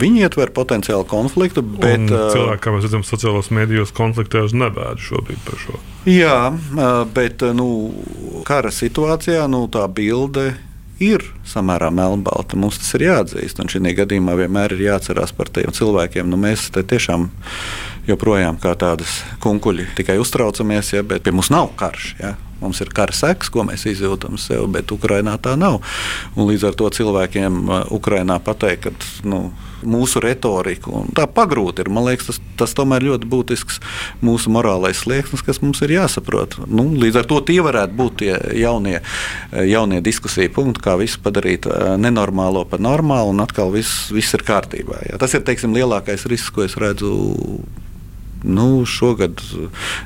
Viņi 0.00 0.22
ietver 0.22 0.52
potenciālu 0.54 1.02
konfliktu, 1.10 1.64
bet 1.66 1.98
un 1.98 2.06
cilvēki, 2.06 2.62
kā 2.62 2.72
mēs 2.74 2.84
redzam, 2.86 3.02
sociālajos 3.06 3.50
medijos 3.54 3.90
konfliktē 3.94 4.44
uz 4.46 4.54
nebēdu 4.54 5.02
šobrīd 5.02 5.40
par 5.42 5.58
šo. 5.58 5.78
Jā, 6.06 6.36
bet 7.10 7.42
nu, 7.58 7.66
kara 8.46 8.70
situācijā 8.74 9.48
nu, 9.50 9.64
tā 9.72 9.88
bilde 9.90 10.52
ir 11.00 11.24
samērā 11.48 11.90
melnbalta. 11.94 12.58
Mums 12.60 12.78
tas 12.80 12.92
ir 12.98 13.06
jāatzīst. 13.08 13.62
Un 13.62 13.72
šī 13.72 13.94
gadījumā 13.98 14.36
vienmēr 14.38 14.76
ir 14.76 14.84
jāatcerās 14.90 15.32
par 15.36 15.50
tiem 15.52 15.72
cilvēkiem. 15.74 16.28
Nu, 16.30 16.38
mēs 16.40 16.68
tiešām 16.76 17.30
joprojām 18.10 18.60
kā 18.60 18.74
tādas 18.78 19.20
kunkuļi 19.42 19.90
tikai 19.98 20.20
uztraucamies, 20.20 20.94
ja, 20.94 21.02
bet 21.06 21.24
pie 21.24 21.34
mums 21.34 21.50
nav 21.52 21.72
karš. 21.80 22.14
Ja. 22.20 22.36
Mums 22.60 22.80
ir 22.84 22.92
kara 22.94 23.14
seks, 23.16 23.50
ko 23.52 23.64
mēs 23.68 23.86
izjūtam 23.88 24.38
sev, 24.40 24.66
bet 24.74 24.92
Ukrainā 24.94 25.36
tā 25.42 25.56
nav. 25.60 25.80
Un 26.36 26.50
līdz 26.50 26.70
ar 26.70 26.78
to 26.78 26.90
cilvēkiem 27.00 27.66
Ukrainā 27.96 28.40
pateikt, 28.44 28.88
ka 28.88 29.28
nu, 29.28 29.50
mūsu 29.86 30.20
retorika 30.22 30.92
tā 31.16 31.26
pagrūti 31.30 31.84
ir. 31.84 31.90
Man 31.92 32.06
liekas, 32.08 32.30
tas, 32.30 32.40
tas 32.60 32.74
tomēr 32.76 33.04
ļoti 33.06 33.28
būtisks 33.30 33.80
mūsu 34.24 34.52
morālais 34.52 35.00
slieksnis, 35.00 35.44
kas 35.46 35.62
mums 35.64 35.80
ir 35.84 35.94
jāsaprot. 35.96 36.58
Nu, 36.68 36.86
līdz 37.00 37.22
ar 37.22 37.28
to 37.30 37.40
tie 37.48 37.60
varētu 37.64 37.96
būt 37.96 38.18
tie 38.22 38.32
jaunie, 38.60 38.98
jaunie 39.72 40.02
diskusiju 40.04 40.52
punkti, 40.56 40.84
kā 40.84 40.96
visu 41.00 41.20
padarīt 41.24 41.68
nenormālo 42.00 42.66
par 42.68 42.82
normālu, 42.84 43.34
un 43.34 43.44
atkal 43.44 43.72
viss, 43.74 44.08
viss 44.14 44.36
ir 44.36 44.44
kārtībā. 44.46 45.04
Jā. 45.08 45.20
Tas 45.20 45.36
ir 45.36 45.46
teiksim, 45.46 45.76
lielākais 45.76 46.28
risks, 46.30 46.52
ko 46.54 46.66
es 46.66 46.76
redzu 46.80 47.14
Nu, 48.44 48.84
šogad 48.88 49.42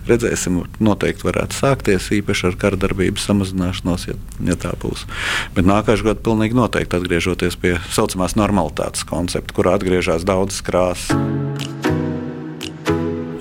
redzēsim, 0.08 0.62
noteikti 0.82 1.28
varētu 1.28 1.58
sākties 1.58 2.10
īpaši 2.18 2.48
ar 2.50 2.58
kara 2.60 2.80
darbības 2.80 3.28
samazināšanos, 3.28 4.08
ja, 4.10 4.16
ja 4.48 4.58
tā 4.58 4.74
būs. 4.82 5.06
Bet 5.54 5.68
nākamā 5.68 6.10
gada 6.10 6.24
pilnīgi 6.24 6.58
noteikti 6.58 6.98
atgriežoties 6.98 7.58
pie 7.60 7.76
tā 7.78 7.94
saucamās 7.94 8.38
normalitātes 8.40 9.06
koncepta, 9.08 9.54
kurā 9.56 9.78
atgriežas 9.78 10.26
daudzas 10.26 10.64
krāsas. 10.66 11.73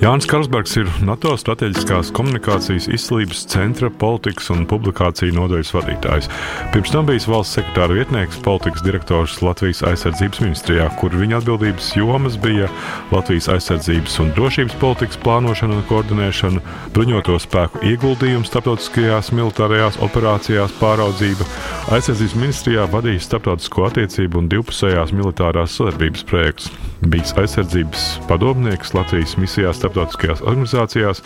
Jānis 0.04 0.26
Karsbergs 0.28 0.74
ir 0.76 0.88
NATO 1.00 1.30
strateģiskās 1.40 2.10
komunikācijas 2.12 2.90
izcīlības 2.92 3.46
centra 3.48 3.88
politikas 3.88 4.50
un 4.52 4.66
publikāciju 4.68 5.32
nodaļas 5.32 5.70
vadītājs. 5.72 6.28
Pirms 6.74 6.92
tam 6.92 7.08
bijis 7.08 7.24
valsts 7.24 7.56
sekretāra 7.56 7.96
vietnieks, 7.96 8.36
politikas 8.44 8.84
direktors 8.84 9.38
Latvijas 9.40 9.80
aizsardzības 9.88 10.42
ministrijā, 10.44 10.90
kur 11.00 11.16
viņa 11.16 11.40
atbildības 11.40 11.88
jomas 11.96 12.36
bija 12.36 12.68
Latvijas 13.14 13.48
aizsardzības 13.56 14.20
un 14.20 14.36
drošības 14.36 14.76
politikas 14.82 15.22
plānošana 15.24 15.78
un 15.80 15.86
koordinēšana, 15.88 16.64
bruņoto 16.92 17.40
spēku 17.40 17.80
ieguldījums 17.88 18.52
starptautiskajās 18.52 19.32
militārajās 19.32 19.96
operācijās, 20.04 20.76
pāraudzība. 20.84 21.48
Aizsardzības 21.96 22.36
ministrijā 22.42 22.84
vadījis 22.92 23.30
starptautisko 23.30 23.88
attiecību 23.88 24.44
un 24.44 24.52
divpusējās 24.52 25.16
militārās 25.16 25.80
sadarbības 25.80 26.28
projektus. 26.28 26.74
Bijis 27.04 27.34
aizsardzības 27.36 28.04
padomnieks 28.28 28.94
Latvijas 28.96 29.34
misijās 29.36 29.80
starptautiskajās 29.94 30.42
organizācijās, 30.42 31.22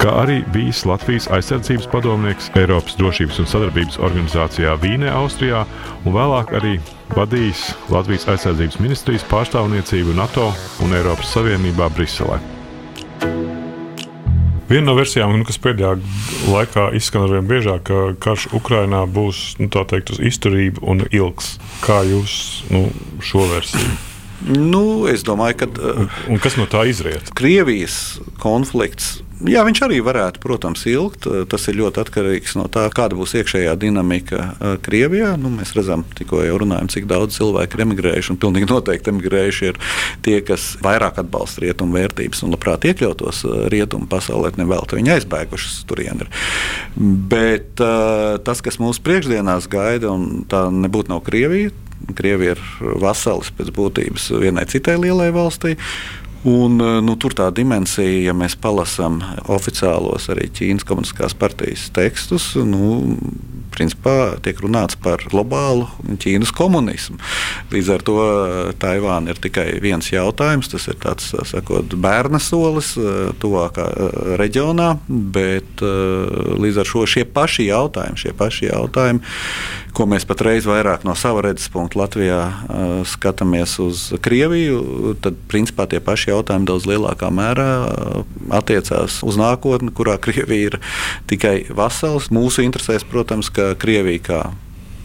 kā 0.00 0.14
arī 0.22 0.40
bijis 0.54 0.84
Latvijas 0.88 1.28
aizsardzības 1.30 1.88
padomnieks 1.92 2.50
Eiropas 2.58 2.96
drošības 2.98 3.42
un 3.42 3.50
sadarbības 3.50 4.00
organizācijā 4.02 4.74
Vīnē, 4.82 5.12
Austrijā, 5.12 5.66
un 6.04 6.16
vēlāk 6.16 6.54
arī 6.56 6.78
vadījis 7.12 7.68
Latvijas 7.92 8.26
aizsardzības 8.32 8.80
ministrijas 8.80 9.26
pārstāvniecību 9.30 10.16
NATO 10.16 10.48
un 10.82 10.96
Eiropas 10.96 11.34
Savienībā 11.36 11.90
Briselē. 11.92 12.40
Viena 14.72 14.86
no 14.88 14.94
versijām, 14.96 15.34
nu, 15.36 15.44
kas 15.44 15.58
pēdējā 15.60 15.98
laikā 16.48 16.86
izskan 16.96 17.26
arvien 17.26 17.44
biežāk, 17.50 17.82
ka 17.90 18.14
karš 18.24 18.46
Ukrainā 18.56 19.02
būs 19.04 19.58
nu, 19.60 19.68
teikt, 19.68 20.14
uz 20.14 20.22
izturību 20.32 20.86
un 20.88 21.04
ilgs. 21.10 21.58
Kā 21.84 22.00
jūs 22.08 22.62
nu, 22.72 22.86
šo 23.20 23.44
versiju? 23.52 24.11
Nu, 24.48 25.06
es 25.10 25.22
domāju, 25.26 25.62
ka. 25.62 25.68
Un, 25.92 26.08
un 26.34 26.40
kas 26.42 26.56
no 26.58 26.66
tā 26.70 26.86
izriet? 26.90 27.30
Krievijas 27.38 28.18
konflikts. 28.42 29.20
Jā, 29.42 29.64
viņš 29.66 29.80
arī 29.82 29.96
varētu, 30.04 30.38
protams, 30.42 30.84
ilgt. 30.86 31.26
Tas 31.50 31.64
ir 31.66 31.78
ļoti 31.80 31.98
atkarīgs 32.04 32.54
no 32.58 32.68
tā, 32.70 32.84
kāda 32.94 33.16
būs 33.18 33.34
iekšējā 33.40 33.72
dinamika 33.80 34.38
eh, 34.38 34.76
Krievijā. 34.82 35.32
Nu, 35.40 35.50
mēs 35.50 35.74
redzam, 35.74 36.04
tikko 36.18 36.44
jau 36.46 36.60
runājam, 36.62 36.90
cik 36.92 37.08
daudz 37.10 37.40
cilvēku 37.40 37.78
ir 37.78 37.84
emigrējuši. 37.86 38.32
Un 38.34 38.40
pilnīgi 38.44 38.70
noteikti 38.70 39.10
emigrējuši 39.10 39.68
ir 39.72 39.80
tie, 40.22 40.36
kas 40.46 40.72
vairāk 40.84 41.18
atbalsta 41.24 41.64
rietumu 41.64 41.98
vērtības 41.98 42.44
un 42.46 42.54
labprāt 42.54 42.86
iekļautos 42.92 43.42
eh, 43.48 43.64
rietumu 43.74 44.06
pasaulē. 44.10 44.54
Nevelti 44.60 45.00
viņi 45.00 45.16
aizbēguši 45.16 45.74
turieni. 45.90 46.28
Bet 47.32 47.80
uh, 47.82 48.36
tas, 48.44 48.60
kas 48.62 48.76
mūsu 48.82 49.00
priekšdienās 49.02 49.66
gaida, 49.72 50.12
un 50.12 50.44
tā 50.50 50.66
nebūtu 50.70 51.10
nav 51.10 51.22
Krievija, 51.26 51.72
Krievija 52.16 52.56
ir 52.56 52.64
vasalis 53.02 53.52
pēc 53.56 53.70
būtības 53.74 54.30
vienai 54.42 54.66
citai 54.70 54.98
lielai 55.00 55.30
valstī. 55.34 55.76
Un, 56.42 56.74
nu, 57.06 57.14
tur 57.22 57.36
tā 57.38 57.46
dimensija, 57.54 58.24
ja 58.26 58.32
mēs 58.34 58.56
palasām 58.58 59.20
oficiālos 59.54 60.26
arī 60.32 60.48
Ķīnas 60.50 60.86
komunistiskās 60.88 61.36
partijas 61.38 61.84
tekstus, 61.94 62.48
nu, 62.66 63.14
principā 63.74 64.16
tiek 64.44 64.60
runāts 64.62 64.98
par 65.00 65.24
globālu 65.32 65.88
Ķīnas 66.22 66.52
komunismu. 66.56 67.18
Līdz 67.72 67.92
ar 67.96 68.06
to 68.06 68.16
Taivāna 68.82 69.32
ir 69.32 69.42
tikai 69.42 69.66
viens 69.82 70.12
jautājums, 70.12 70.70
tas 70.72 70.88
ir 70.90 70.98
tāds 71.02 71.32
sakot, 71.48 71.96
bērna 72.02 72.40
solis 72.42 72.94
tuvākā 73.42 73.88
reģionā, 74.40 74.94
bet 75.08 75.82
līdz 75.82 76.82
ar 76.82 76.92
šo 76.92 77.06
šie 77.08 77.26
paši 77.28 77.70
jautājumi, 77.70 78.22
šie 78.26 78.36
paši 78.36 78.70
jautājumi 78.70 79.24
ko 79.96 80.06
mēs 80.08 80.24
patreiz 80.28 80.66
vairāk 80.68 81.04
no 81.04 81.14
sava 81.18 81.42
redzes 81.46 81.68
punkta 81.72 82.00
Latvijā 82.00 82.38
skatāmies 83.08 83.74
uz 83.82 84.04
Krieviju, 84.24 85.14
tad 85.24 85.36
principā 85.52 85.86
tie 85.90 86.00
paši 86.04 86.32
jautājumi 86.32 86.68
daudz 86.68 86.86
lielākā 86.88 87.28
mērā 87.32 87.68
attiecās 88.56 89.20
uz 89.26 89.38
nākotni, 89.40 89.92
kurā 89.94 90.16
Krievija 90.22 90.72
ir 90.72 90.78
tikai 91.30 91.54
vasals. 91.76 92.30
Mūsu 92.32 92.64
interesēs, 92.64 93.04
protams, 93.08 93.52
ka 93.52 93.61
Krievija 93.80 94.26
kā 94.26 94.42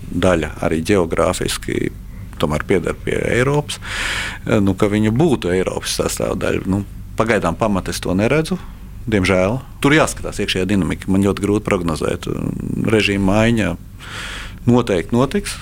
daļa 0.08 0.54
arī 0.64 0.82
geogrāfiski 0.88 1.92
tomēr 2.38 2.64
pieder 2.70 2.96
pie 3.02 3.18
Eiropas, 3.18 3.80
nu, 4.46 4.76
ka 4.78 4.90
viņa 4.92 5.12
būtu 5.16 5.52
Eiropas 5.56 5.98
sastāvdaļa. 5.98 6.68
Nu, 6.70 6.84
pagaidām 7.18 7.58
pamatu 7.58 7.94
es 7.94 8.02
to 8.04 8.14
neredzu. 8.18 8.60
Diemžēl 9.08 9.58
tur 9.82 9.96
jāskatās 9.96 10.42
iekšējā 10.44 10.68
dinamika. 10.68 11.08
Man 11.12 11.24
ļoti 11.24 11.44
grūti 11.46 11.66
prognozēt 11.66 12.28
režīmu 12.92 13.32
maiņu 13.32 13.74
noteikti 14.68 15.16
notiks. 15.16 15.56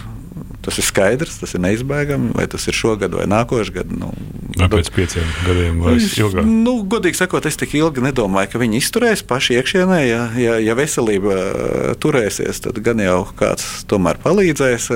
Tas 0.66 0.80
ir 0.82 0.86
skaidrs, 0.88 1.38
tas 1.40 1.54
ir 1.56 1.62
neizbēgami. 1.64 2.34
Vai 2.36 2.48
tas 2.52 2.66
ir 2.68 2.76
šogad 2.76 3.14
vai 3.16 3.28
nākošais 3.30 3.72
gads? 3.76 3.94
Nu, 3.96 4.10
vai 4.58 4.68
pēc 4.74 4.90
pieciem 4.96 5.28
gadiem 5.46 5.78
vai 5.84 5.94
ilgāk? 6.02 6.42
Nu, 6.50 6.74
godīgi 6.90 7.20
sakot, 7.20 7.46
es 7.48 7.60
tik 7.62 7.76
ilgi 7.78 8.04
nedomāju, 8.04 8.50
ka 8.52 8.62
viņi 8.62 8.82
izturēs 8.82 9.24
paši 9.30 9.60
iekšienē. 9.60 10.00
Ja, 10.04 10.24
ja, 10.42 10.58
ja 10.64 10.76
veselība 10.78 11.36
uh, 11.38 11.94
turēsies, 12.02 12.64
tad 12.66 12.82
gan 12.84 13.04
jau 13.04 13.22
kāds 13.38 13.86
tomēr 13.92 14.20
palīdzēs. 14.26 14.90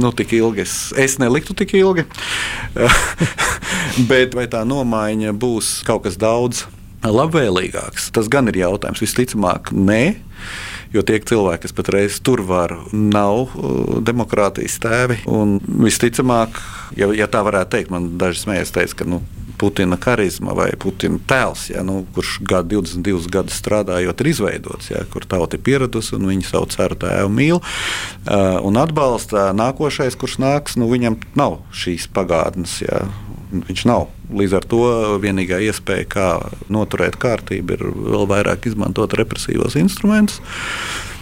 Nu, 0.00 0.14
tik 0.16 0.34
ilgi 0.40 0.64
es, 0.64 0.76
es 0.98 1.18
neliktu 1.22 1.54
tik 1.58 1.76
ilgi. 1.78 2.08
Bet 4.10 4.34
vai 4.38 4.48
tā 4.50 4.64
nomaiņa 4.66 5.36
būs 5.36 5.80
kaut 5.86 6.08
kas 6.08 6.18
daudz 6.20 6.64
labvēlīgāks? 7.04 8.10
Tas 8.16 8.32
gan 8.32 8.50
ir 8.50 8.58
jautājums. 8.64 9.04
Visticamāk, 9.04 9.70
nē. 9.76 10.02
Jo 10.90 11.04
tie 11.06 11.20
cilvēki, 11.22 11.62
kas 11.68 11.74
patreiz 11.76 12.16
tur 12.26 12.42
var, 12.42 12.74
nav 12.90 13.52
uh, 13.54 13.98
demokrātijas 14.02 14.80
tēvi. 14.82 15.20
Un 15.30 15.60
visticamāk, 15.62 16.58
ja, 16.98 17.12
ja 17.14 17.28
tā 17.30 17.44
varētu 17.46 17.76
teikt, 17.76 17.92
man 17.94 18.08
daži 18.18 18.42
smējas 18.42 18.74
teica, 18.74 19.02
ka 19.02 19.06
nu, 19.06 19.20
Putina 19.60 19.98
karizma 20.00 20.54
vai 20.56 20.70
Putina 20.80 21.20
tēls, 21.28 21.66
ja, 21.74 21.84
nu, 21.84 22.00
kurš 22.16 22.38
gadu 22.48 22.80
22 22.80 23.28
gadus 23.32 23.58
strādājot, 23.60 24.22
ir 24.22 24.30
izveidots, 24.32 24.88
ja, 24.92 25.04
kur 25.12 25.26
tauta 25.28 25.58
ir 25.58 25.64
pieradusi 25.66 26.14
un 26.16 26.30
viņi 26.30 26.48
savu 26.48 26.70
ceru 26.72 26.96
tēvu 27.00 27.32
mīl 27.34 27.60
un 28.64 28.80
atbalsta. 28.80 29.50
Nākošais, 29.56 30.16
kurš 30.20 30.38
nāks, 30.40 30.78
nu, 30.80 30.88
viņam 30.88 31.18
nav 31.36 31.60
šīs 31.76 32.08
pagātnes. 32.16 32.78
Ja, 32.86 33.04
viņš 33.50 33.84
nav. 33.90 34.08
Līdz 34.30 34.56
ar 34.60 34.66
to 34.70 34.82
vienīgā 35.22 35.58
iespēja, 35.66 36.06
kā 36.08 36.26
noturēt 36.70 37.18
kārtību, 37.20 37.76
ir 37.76 37.86
vēl 38.14 38.26
vairāk 38.30 38.68
izmantot 38.70 39.14
represīvos 39.18 39.74
instrumentus, 39.80 40.38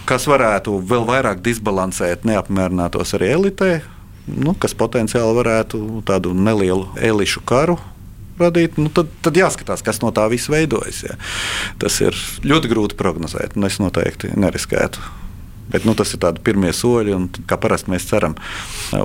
kas 0.09 0.27
varētu 0.29 0.77
vēl 0.89 1.07
vairāk 1.09 1.41
disbalansēt 1.45 2.27
neapmierinātos 2.29 3.15
arī 3.17 3.33
elitē, 3.35 3.71
nu, 4.29 4.53
kas 4.53 4.77
potenciāli 4.77 5.39
varētu 5.41 6.03
tādu 6.05 6.35
nelielu 6.37 6.85
elišu 7.09 7.41
karu 7.49 7.79
radīt, 8.41 8.79
nu, 8.81 8.91
tad, 8.93 9.11
tad 9.25 9.37
jāskatās, 9.39 9.83
kas 9.85 10.01
no 10.03 10.11
tā 10.15 10.25
viss 10.31 10.51
veidojas. 10.51 11.03
Ja. 11.07 11.17
Tas 11.81 11.99
ir 12.03 12.17
ļoti 12.45 12.71
grūti 12.71 12.99
prognozēt, 12.99 13.57
un 13.59 13.69
es 13.69 13.79
noteikti 13.81 14.33
neriskētu. 14.39 15.03
Bet, 15.69 15.83
nu, 15.85 15.93
tas 15.93 16.09
ir 16.15 16.21
tādi 16.23 16.41
pirmie 16.41 16.71
soļi, 16.73 17.13
un 17.13 17.27
kā 17.45 17.59
parasti 17.61 17.91
mēs 17.93 18.07
ceram 18.09 18.33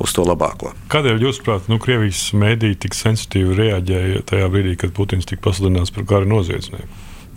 uz 0.01 0.14
to 0.16 0.25
labāko. 0.25 0.73
Kādēļ, 0.92 1.20
jūsuprāt, 1.27 1.66
nu, 1.68 1.77
Krievijas 1.83 2.31
mēdīte 2.33 2.87
tik 2.87 2.97
sensitīvi 2.97 3.59
reaģēja 3.59 4.23
tajā 4.31 4.49
brīdī, 4.53 4.79
kad 4.81 4.94
Putins 4.97 5.29
tika 5.29 5.44
pasludināts 5.51 5.92
par 5.92 6.09
kara 6.09 6.29
noziedznieku? 6.29 6.88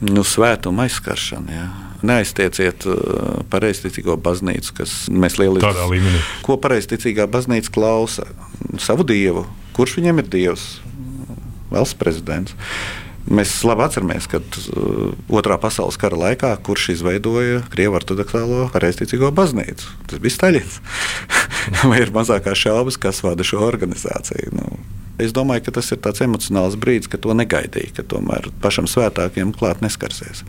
Nu, 0.08 0.22
svētuma 0.22 0.86
aizskaršana. 0.86 1.54
Jā. 1.58 1.68
Neaiztieciet 2.06 2.86
uh, 2.86 3.40
pareizticīgo 3.50 4.16
baznīcu, 4.22 4.76
kas 4.78 4.94
mēs 5.10 5.40
lieliski 5.42 5.66
tādā 5.66 5.88
līmenī. 5.90 6.22
Ko 6.46 6.60
pareizticīgā 6.62 7.26
baznīca 7.34 7.74
klausa? 7.74 8.28
Savu 8.80 9.04
dievu. 9.10 9.48
Kurš 9.76 9.98
viņam 9.98 10.22
ir 10.22 10.30
dievs? 10.38 10.68
Valsts 11.72 11.98
prezidents. 12.00 12.56
Mēs 13.28 13.52
labi 13.68 13.84
atceramies, 13.84 14.28
ka 14.32 14.40
uh, 14.40 15.10
Otrā 15.36 15.58
pasaules 15.60 15.98
kara 16.00 16.16
laikā, 16.16 16.54
kurš 16.64 16.94
izveidoja 16.94 17.66
Krievijas 17.74 18.00
ortodoksālo 18.02 18.68
pareizticīgo 18.72 19.34
baznīcu, 19.36 19.90
tas 20.08 20.22
bija 20.24 20.36
Staļins. 20.38 20.78
Vai 21.90 22.00
ir 22.06 22.14
mazākās 22.16 22.62
šaubas, 22.62 23.00
kas 23.02 23.20
vada 23.26 23.44
šo 23.48 23.60
organizāciju? 23.68 24.54
Nu, 24.56 24.78
es 25.20 25.36
domāju, 25.36 25.66
ka 25.66 25.76
tas 25.80 25.92
ir 25.92 26.00
tāds 26.06 26.24
emocionāls 26.24 26.80
brīdis, 26.80 27.12
ka 27.12 27.20
to 27.20 27.36
negaidīja, 27.36 27.98
ka 28.00 28.08
tomēr 28.16 28.48
pašam 28.64 28.88
svētākiem 28.88 29.52
klāt 29.60 29.84
neskarsies. 29.84 30.46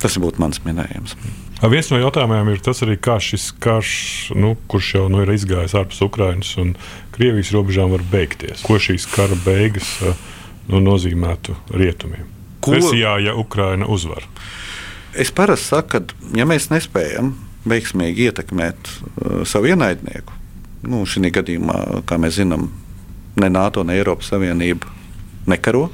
Tas 0.00 0.16
būtu 0.20 0.40
mans 0.40 0.62
minējums. 0.64 1.14
Viens 1.60 1.90
no 1.92 1.98
jautājumiem 2.00 2.54
ir 2.54 2.62
tas, 2.64 2.78
arī, 2.86 2.96
kā 2.96 3.18
šis 3.20 3.50
karš, 3.60 3.92
nu, 4.32 4.54
kurš 4.70 4.94
jau 4.96 5.02
nu, 5.12 5.20
ir 5.20 5.32
izgājis 5.34 5.76
ārpus 5.76 6.00
Ukrainas 6.06 6.54
un 6.60 6.72
Krievijas 7.12 7.52
robežām, 7.52 7.92
var 7.92 8.04
beigties. 8.08 8.62
Ko 8.64 8.78
šīs 8.80 9.04
kara 9.12 9.36
beigas 9.44 9.90
nu, 10.70 10.80
nozīmētu 10.80 11.58
rietumiem? 11.76 12.24
Ko? 12.64 12.72
Versijā, 12.72 13.18
ja 13.26 13.36
Ukraina 13.36 13.88
uzvar. 13.92 14.24
Es 15.12 15.32
parasti 15.36 15.74
saku, 15.74 16.00
ka 16.00 16.38
ja 16.38 16.46
mēs 16.48 16.70
nespējam 16.72 17.34
veiksmīgi 17.68 18.30
ietekmēt 18.30 18.88
uh, 18.88 19.42
savu 19.44 19.68
ienaidnieku, 19.68 20.36
nu, 20.88 21.02
šī 21.04 21.28
gadījumā, 21.34 22.06
kā 22.08 22.16
mēs 22.20 22.38
zinām, 22.40 22.70
ne 23.40 23.50
NATO, 23.52 23.84
ne 23.84 23.98
Eiropas 24.00 24.32
Savienība 24.32 24.88
nekaro. 25.50 25.90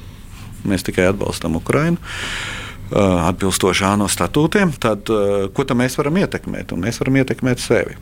Mēs 0.67 0.87
tikai 0.87 1.09
atbalstam 1.11 1.59
Ukrainu. 1.59 1.99
Uh, 1.99 2.66
atbilstoši 2.91 3.87
ANO 3.87 4.07
statūtiem, 4.11 4.75
tad 4.81 5.09
uh, 5.13 5.47
ko 5.53 5.65
tad 5.67 5.79
mēs 5.79 5.97
varam 5.99 6.21
ietekmēt? 6.23 6.71
Un 6.75 6.85
mēs 6.85 7.01
varam 7.03 7.19
ietekmēt 7.23 7.63
sevi. 7.63 7.97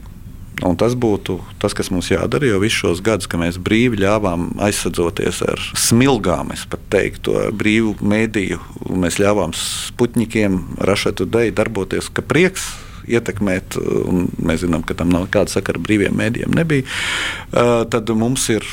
Un 0.63 0.77
tas 0.79 0.93
būtu 0.95 1.41
tas, 1.59 1.73
kas 1.75 1.89
mums 1.91 2.07
jādara, 2.13 2.47
jo 2.47 2.61
visus 2.63 2.79
šos 2.79 3.01
gadus, 3.03 3.27
kad 3.27 3.41
mēs 3.41 3.57
brīvi 3.59 3.99
ļāvām 3.99 4.53
aizsardzoties 4.63 5.41
ar 5.43 5.59
smilgām, 5.75 6.53
es 6.55 6.63
pat 6.71 6.85
teiktu, 6.93 7.35
brīvu 7.59 7.97
mēdīju, 7.99 8.61
mēs 8.95 9.19
ļāvām 9.19 9.51
puķņikiem, 9.99 10.57
rašetu 10.87 11.27
deju 11.27 11.57
darboties, 11.59 12.07
ka 12.07 12.23
prieks 12.23 12.69
ietekmēt, 13.11 13.75
un 14.07 14.29
mēs 14.39 14.63
zinām, 14.63 14.85
ka 14.87 14.95
tam 14.97 15.11
nav 15.13 15.27
kāda 15.33 15.51
sakara 15.51 15.81
brīviem 15.81 16.15
mēdījiem, 16.17 16.55
nebija. 16.55 16.87
Tad 17.91 18.15
mums 18.17 18.47
ir 18.55 18.65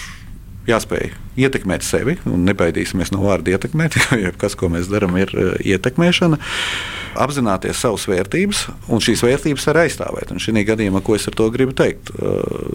jāspēj 0.68 1.12
ietekmēt 1.42 1.86
sevi, 1.86 2.18
un 2.28 2.44
nebaidīsimies 2.48 3.14
no 3.14 3.22
vārda 3.24 3.56
ietekmēt, 3.56 3.98
jo 4.24 4.34
kas, 4.40 4.58
ko 4.58 4.72
mēs 4.72 4.90
darām, 4.92 5.16
ir 5.20 5.32
ietekmēšana. 5.62 6.38
Uh, 6.38 7.02
apzināties 7.18 7.80
savas 7.82 8.04
vērtības 8.08 8.66
un 8.92 9.02
šīs 9.04 9.22
vērtības 9.26 9.68
arī 9.72 9.86
aizstāvēt. 9.86 10.32
Un 10.32 10.42
šī 10.42 10.64
gadījumā, 10.68 11.02
ko 11.04 11.16
es 11.16 11.28
ar 11.28 11.36
to 11.38 11.48
gribu 11.54 11.74
teikt, 11.76 12.12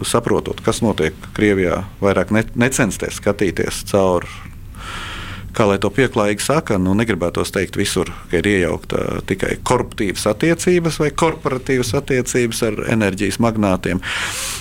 saprotot, 0.06 0.62
kas 0.64 0.82
notiek 0.84 1.16
Krievijā, 1.36 1.82
vairāk 2.02 2.32
ne, 2.34 2.44
necensties 2.58 3.18
skatīties 3.22 3.84
cauri 3.90 4.30
kā 5.56 5.66
lai 5.68 5.78
to 5.82 5.90
pieklājīgi 5.94 6.44
saka, 6.44 6.78
nu, 6.82 6.94
negribētos 6.98 7.52
teikt 7.54 7.78
visur, 7.78 8.10
ka 8.30 8.40
ir 8.40 8.48
iejaukta 8.48 9.22
tikai 9.28 9.56
korporatīvas 9.66 10.26
attiecības 10.32 11.00
vai 11.02 11.10
korporatīvas 11.10 11.94
attiecības 11.98 12.62
ar 12.68 12.80
enerģijas 12.94 13.40
magnātiem. 13.42 14.02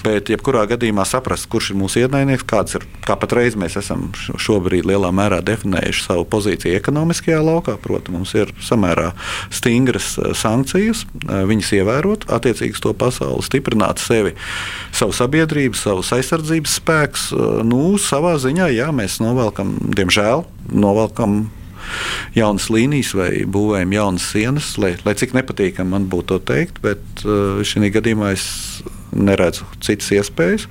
Bet, 0.05 0.31
jebkurā 0.31 0.65
gadījumā, 0.71 1.05
saprast, 1.07 1.49
kurš 1.51 1.71
ir 1.73 1.79
mūsu 1.81 2.03
ienaidnieks, 2.03 2.45
kāds 2.47 2.77
ir, 2.79 2.87
kā 3.05 3.17
patreiz 3.19 3.57
mēs 3.59 3.77
esam 3.79 4.07
šobrīd 4.15 4.87
lielā 4.87 5.11
mērā 5.15 5.41
definējuši 5.45 6.05
savu 6.07 6.25
pozīciju 6.31 6.77
ekonomiskajā 6.79 7.39
laukā. 7.43 7.77
Proti, 7.81 8.13
mums 8.15 8.33
ir 8.37 8.53
samērā 8.63 9.11
stingras 9.53 10.13
eh, 10.17 10.33
sankcijas, 10.37 11.05
eh, 11.05 11.43
viņas 11.49 11.73
ievērot, 11.79 12.27
attiecīgi 12.37 12.81
to 12.83 12.93
pasauli, 12.97 13.45
stiprināt 13.45 14.01
sevi, 14.03 14.35
savu 14.95 15.15
sabiedrību, 15.15 15.77
savus 15.77 16.13
aizsardzības 16.15 16.77
spēkus. 16.81 17.29
Eh, 17.33 17.63
nu, 17.67 17.81
savā 18.01 18.37
ziņā, 18.41 18.69
jā, 18.75 18.91
mēs 18.95 19.19
novelkam, 19.23 19.75
diemžēl, 19.97 20.45
novelkam 20.71 21.47
jaunas 22.35 22.67
līnijas 22.73 23.13
vai 23.17 23.31
būvējam 23.47 23.95
jaunas 23.95 24.27
sienas, 24.33 24.73
lai, 24.81 24.95
lai 25.05 25.15
cik 25.17 25.35
nepatīkami 25.37 25.93
man 25.93 26.07
būtu 26.11 26.35
to 26.35 26.39
teikt, 26.53 26.81
bet 26.83 27.25
uh, 27.25 27.63
šī 27.65 27.91
gadījumā 27.95 28.33
es 28.35 28.47
neredzu 29.15 29.67
citas 29.83 30.11
iespējas. 30.17 30.67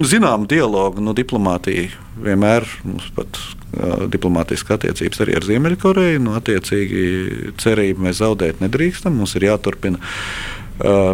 Zinām, 0.00 0.46
dialogu, 0.48 1.02
nu, 1.04 1.12
diplomātija 1.12 1.90
vienmēr 2.24 2.64
mums 2.88 3.10
pat 3.16 3.36
uh, 3.36 4.06
diplomātiska 4.08 4.78
attiecības 4.78 5.20
arī 5.20 5.34
ar 5.36 5.44
Ziemeļkoreju. 5.44 6.22
Nu, 6.24 6.32
attiecīgi, 6.38 7.02
cerību 7.60 8.06
mēs 8.06 8.22
zaudēt 8.22 8.62
nedrīkstam. 8.64 9.18
Mums 9.20 9.36
ir 9.36 9.50
jāturpina 9.50 10.00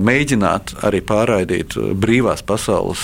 mēģināt 0.06 0.76
arī 0.86 1.00
pārraidīt 1.06 1.76
brīvās 1.98 2.42
pasaules 2.46 3.02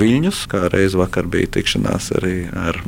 viļņus, 0.00 0.42
kā 0.50 0.66
reiz 0.72 0.96
vakar 0.98 1.28
bija 1.30 1.50
tikšanās 1.56 2.10
arī 2.20 2.34
ar 2.52 2.80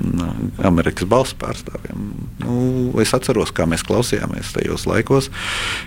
Amerikas 0.67 1.09
balss 1.09 1.37
pārstāvjiem. 1.41 2.11
Nu, 2.43 2.57
es 3.03 3.15
atceros, 3.17 3.53
kā 3.55 3.67
mēs 3.71 3.85
klausījāmies 3.87 4.53
tajos 4.57 4.87
laikos, 4.91 5.31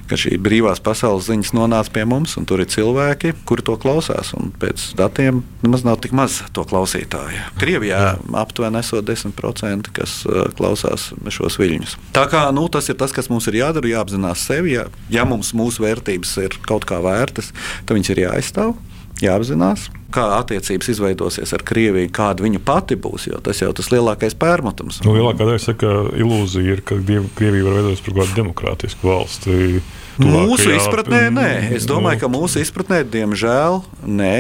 ka 0.10 0.18
šī 0.20 0.38
brīvās 0.42 0.82
pasaules 0.84 1.30
ziņas 1.30 1.54
nonāca 1.58 1.94
pie 1.96 2.06
mums, 2.10 2.36
un 2.40 2.48
tur 2.50 2.64
ir 2.64 2.72
cilvēki, 2.72 3.36
kuri 3.48 3.66
to 3.66 3.78
klausās. 3.82 4.34
Pēc 4.62 4.92
datiem 5.00 5.44
nemaz 5.66 5.86
nav 5.88 6.00
tik 6.04 6.16
maz 6.16 6.42
to 6.56 6.66
klausītāju. 6.68 7.52
Krievijā 7.62 8.16
aptuveni 8.42 8.82
esot 8.82 9.06
10%, 9.08 9.92
kas 9.96 10.18
klausās 10.58 11.12
šos 11.34 11.60
viļņus. 11.62 11.98
Tā 12.16 12.26
kā 12.32 12.46
nu, 12.56 12.68
tas 12.72 12.90
ir 12.92 13.00
tas, 13.00 13.14
kas 13.16 13.30
mums 13.32 13.48
ir 13.52 13.60
jādara, 13.62 13.92
jāapzinās 13.92 14.46
sevi. 14.48 14.76
Ja, 14.76 14.88
ja 15.12 15.26
mums 15.28 15.54
mūsu 15.58 15.86
vērtības 15.86 16.36
ir 16.44 16.58
kaut 16.66 16.88
kā 16.90 16.95
kā 16.96 17.04
vērtas, 17.04 17.52
tad 17.86 17.98
viņas 18.00 18.14
ir 18.16 18.26
jāaizstāv. 18.26 18.76
Jāapzinās, 19.24 19.86
kā 20.12 20.26
attiecības 20.42 20.90
izveidosies 20.92 21.54
ar 21.56 21.62
Krieviju, 21.64 22.10
kāda 22.12 22.44
viņa 22.44 22.60
pati 22.68 22.98
būs. 23.00 23.30
Tas 23.46 23.62
jau 23.64 23.70
tas 23.72 23.88
lielākais 23.94 24.36
pārmetums. 24.36 25.00
Nu, 25.06 25.14
lielākā 25.16 25.48
daļa 25.48 25.62
saka, 25.64 25.78
ka 25.86 26.20
ilūzija 26.20 26.76
ir, 26.76 26.82
ka 26.84 26.98
Krievija 27.40 27.64
var 27.64 27.78
veidoties 27.80 28.04
par 28.04 28.18
kādu 28.18 28.36
demokrātisku 28.42 29.08
valsti. 29.08 29.80
Mūsu 30.20 30.68
izpratnē, 30.76 31.30
nē. 31.32 31.50
Es 31.80 31.88
domāju, 31.88 32.26
ka 32.26 32.32
mūsu 32.32 32.60
izpratnē, 32.64 33.06
diemžēl, 33.16 33.82
nē. 34.04 34.36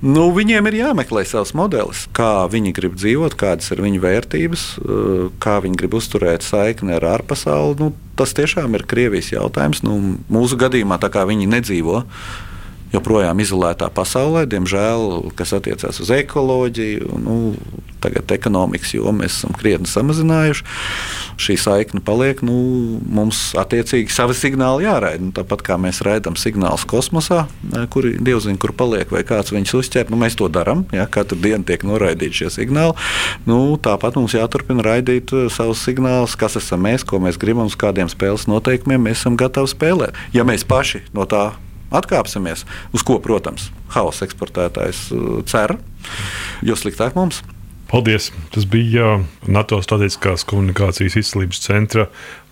Nu, 0.00 0.30
viņiem 0.32 0.64
ir 0.70 0.78
jāmeklē 0.78 1.26
savs 1.28 1.50
modelis, 1.52 2.06
kā 2.16 2.46
viņi 2.48 2.72
grib 2.76 2.94
dzīvot, 2.96 3.34
kādas 3.36 3.68
ir 3.74 3.82
viņu 3.84 4.00
vērtības, 4.00 4.62
kā 5.44 5.58
viņi 5.60 5.80
grib 5.82 5.96
uzturēt 5.98 6.46
saikni 6.46 6.94
ar 6.96 7.04
ārpasauli. 7.18 7.76
Nu, 7.82 7.90
tas 8.16 8.32
tiešām 8.36 8.78
ir 8.78 8.86
Krievijas 8.88 9.28
jautājums. 9.34 9.82
Nu, 9.84 9.98
mūsu 10.32 10.56
gadījumā, 10.60 10.96
tā 11.02 11.12
kā 11.12 11.26
viņi 11.28 11.50
nedzīvo 11.52 12.00
joprojām 12.94 13.40
izolētā 13.42 13.90
pasaulē, 13.94 14.46
diemžēl, 14.50 15.30
kas 15.38 15.54
attiecās 15.56 16.00
uz 16.02 16.10
ekoloģiju, 16.14 17.20
nu, 17.22 17.36
tagad 18.00 18.32
ekonomikas 18.32 18.94
jomu 18.96 19.20
mēs 19.20 19.40
esam 19.40 19.54
krietni 19.56 19.88
samazinājuši. 19.90 20.64
Šī 21.40 21.56
saikne 21.60 22.02
paliek, 22.04 22.42
nu, 22.44 22.56
mums 23.12 23.50
attiecīgi 23.60 24.12
savi 24.12 24.36
signāli 24.36 24.86
jāraida. 24.86 25.22
Nu, 25.28 25.34
tāpat 25.36 25.64
kā 25.66 25.78
mēs 25.80 26.02
raidām 26.04 26.36
signālus 26.40 26.86
kosmosā, 26.88 27.44
kuri 27.92 28.16
dievs 28.20 28.48
zina, 28.48 28.60
kur 28.60 28.74
paliek, 28.76 29.12
vai 29.12 29.22
kāds 29.28 29.54
viņus 29.54 29.76
uzķer, 29.80 30.10
nu, 30.12 30.18
mēs 30.20 30.38
to 30.40 30.50
darām. 30.52 30.84
Ja, 30.96 31.06
katru 31.10 31.38
dienu 31.40 31.64
tiek 31.68 31.84
noraidīti 31.86 32.42
šie 32.42 32.52
signāli. 32.60 32.96
Nu, 33.48 33.78
tāpat 33.80 34.18
mums 34.20 34.36
jāturpina 34.36 34.84
raidīt 34.86 35.32
savus 35.54 35.84
signālus, 35.86 36.36
kas 36.40 36.58
esam 36.60 36.84
mēs, 36.88 37.06
ko 37.06 37.22
mēs 37.22 37.40
gribam, 37.40 37.70
uz 37.70 37.78
kādiem 37.80 38.10
spēles 38.12 38.48
noteikumiem 38.50 39.10
mēs 39.10 39.22
esam 39.22 39.40
gatavi 39.40 39.72
spēlēt. 39.72 40.22
Ja 40.36 40.46
mēs 40.48 40.66
paši 40.68 41.04
no 41.16 41.28
tā 41.28 41.50
atkāpsimies, 41.94 42.66
uz 42.94 43.06
ko, 43.06 43.18
protams, 43.22 43.70
hausa 43.94 44.26
eksportētājs 44.26 45.08
cer, 45.50 45.78
jo 46.66 46.78
sliktāk 46.78 47.18
mums. 47.18 47.42
Paldies! 47.90 48.28
Tas 48.54 48.66
bija 48.70 49.16
NATO 49.50 49.80
strateģiskās 49.82 50.44
komunikācijas 50.46 51.16
izcelības 51.18 51.58
centra 51.64 52.04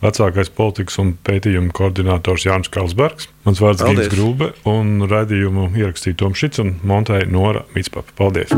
vecākais 0.02 0.50
politikas 0.50 0.98
un 0.98 1.12
pētījumu 1.28 1.70
koordinators 1.78 2.48
Jānis 2.48 2.72
Kalsbergs. 2.74 3.28
Mans 3.46 3.62
vārds 3.62 3.84
ir 3.84 3.92
Gins 3.92 4.10
Grūbe, 4.16 4.48
un 4.66 5.06
raidījumu 5.06 5.68
ierakstīja 5.78 6.18
Toms 6.24 6.42
Šits 6.42 6.64
un 6.64 6.74
montēja 6.82 7.30
Nora 7.30 7.62
Mitspapa. 7.76 8.10
Paldies! 8.18 8.50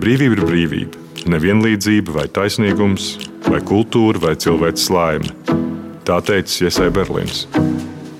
Brīvība 0.00 0.38
ir 0.38 0.44
brīvība, 0.46 1.02
nevienlīdzība 1.34 2.14
vai 2.14 2.28
taisnīgums, 2.30 3.10
vai 3.50 3.58
kultūra 3.66 4.22
vai 4.22 4.36
cilvēks 4.38 4.86
laime. 4.94 5.34
Tā 6.06 6.22
teica 6.30 6.68
Iesai 6.68 6.92
Berlīns. 6.94 7.48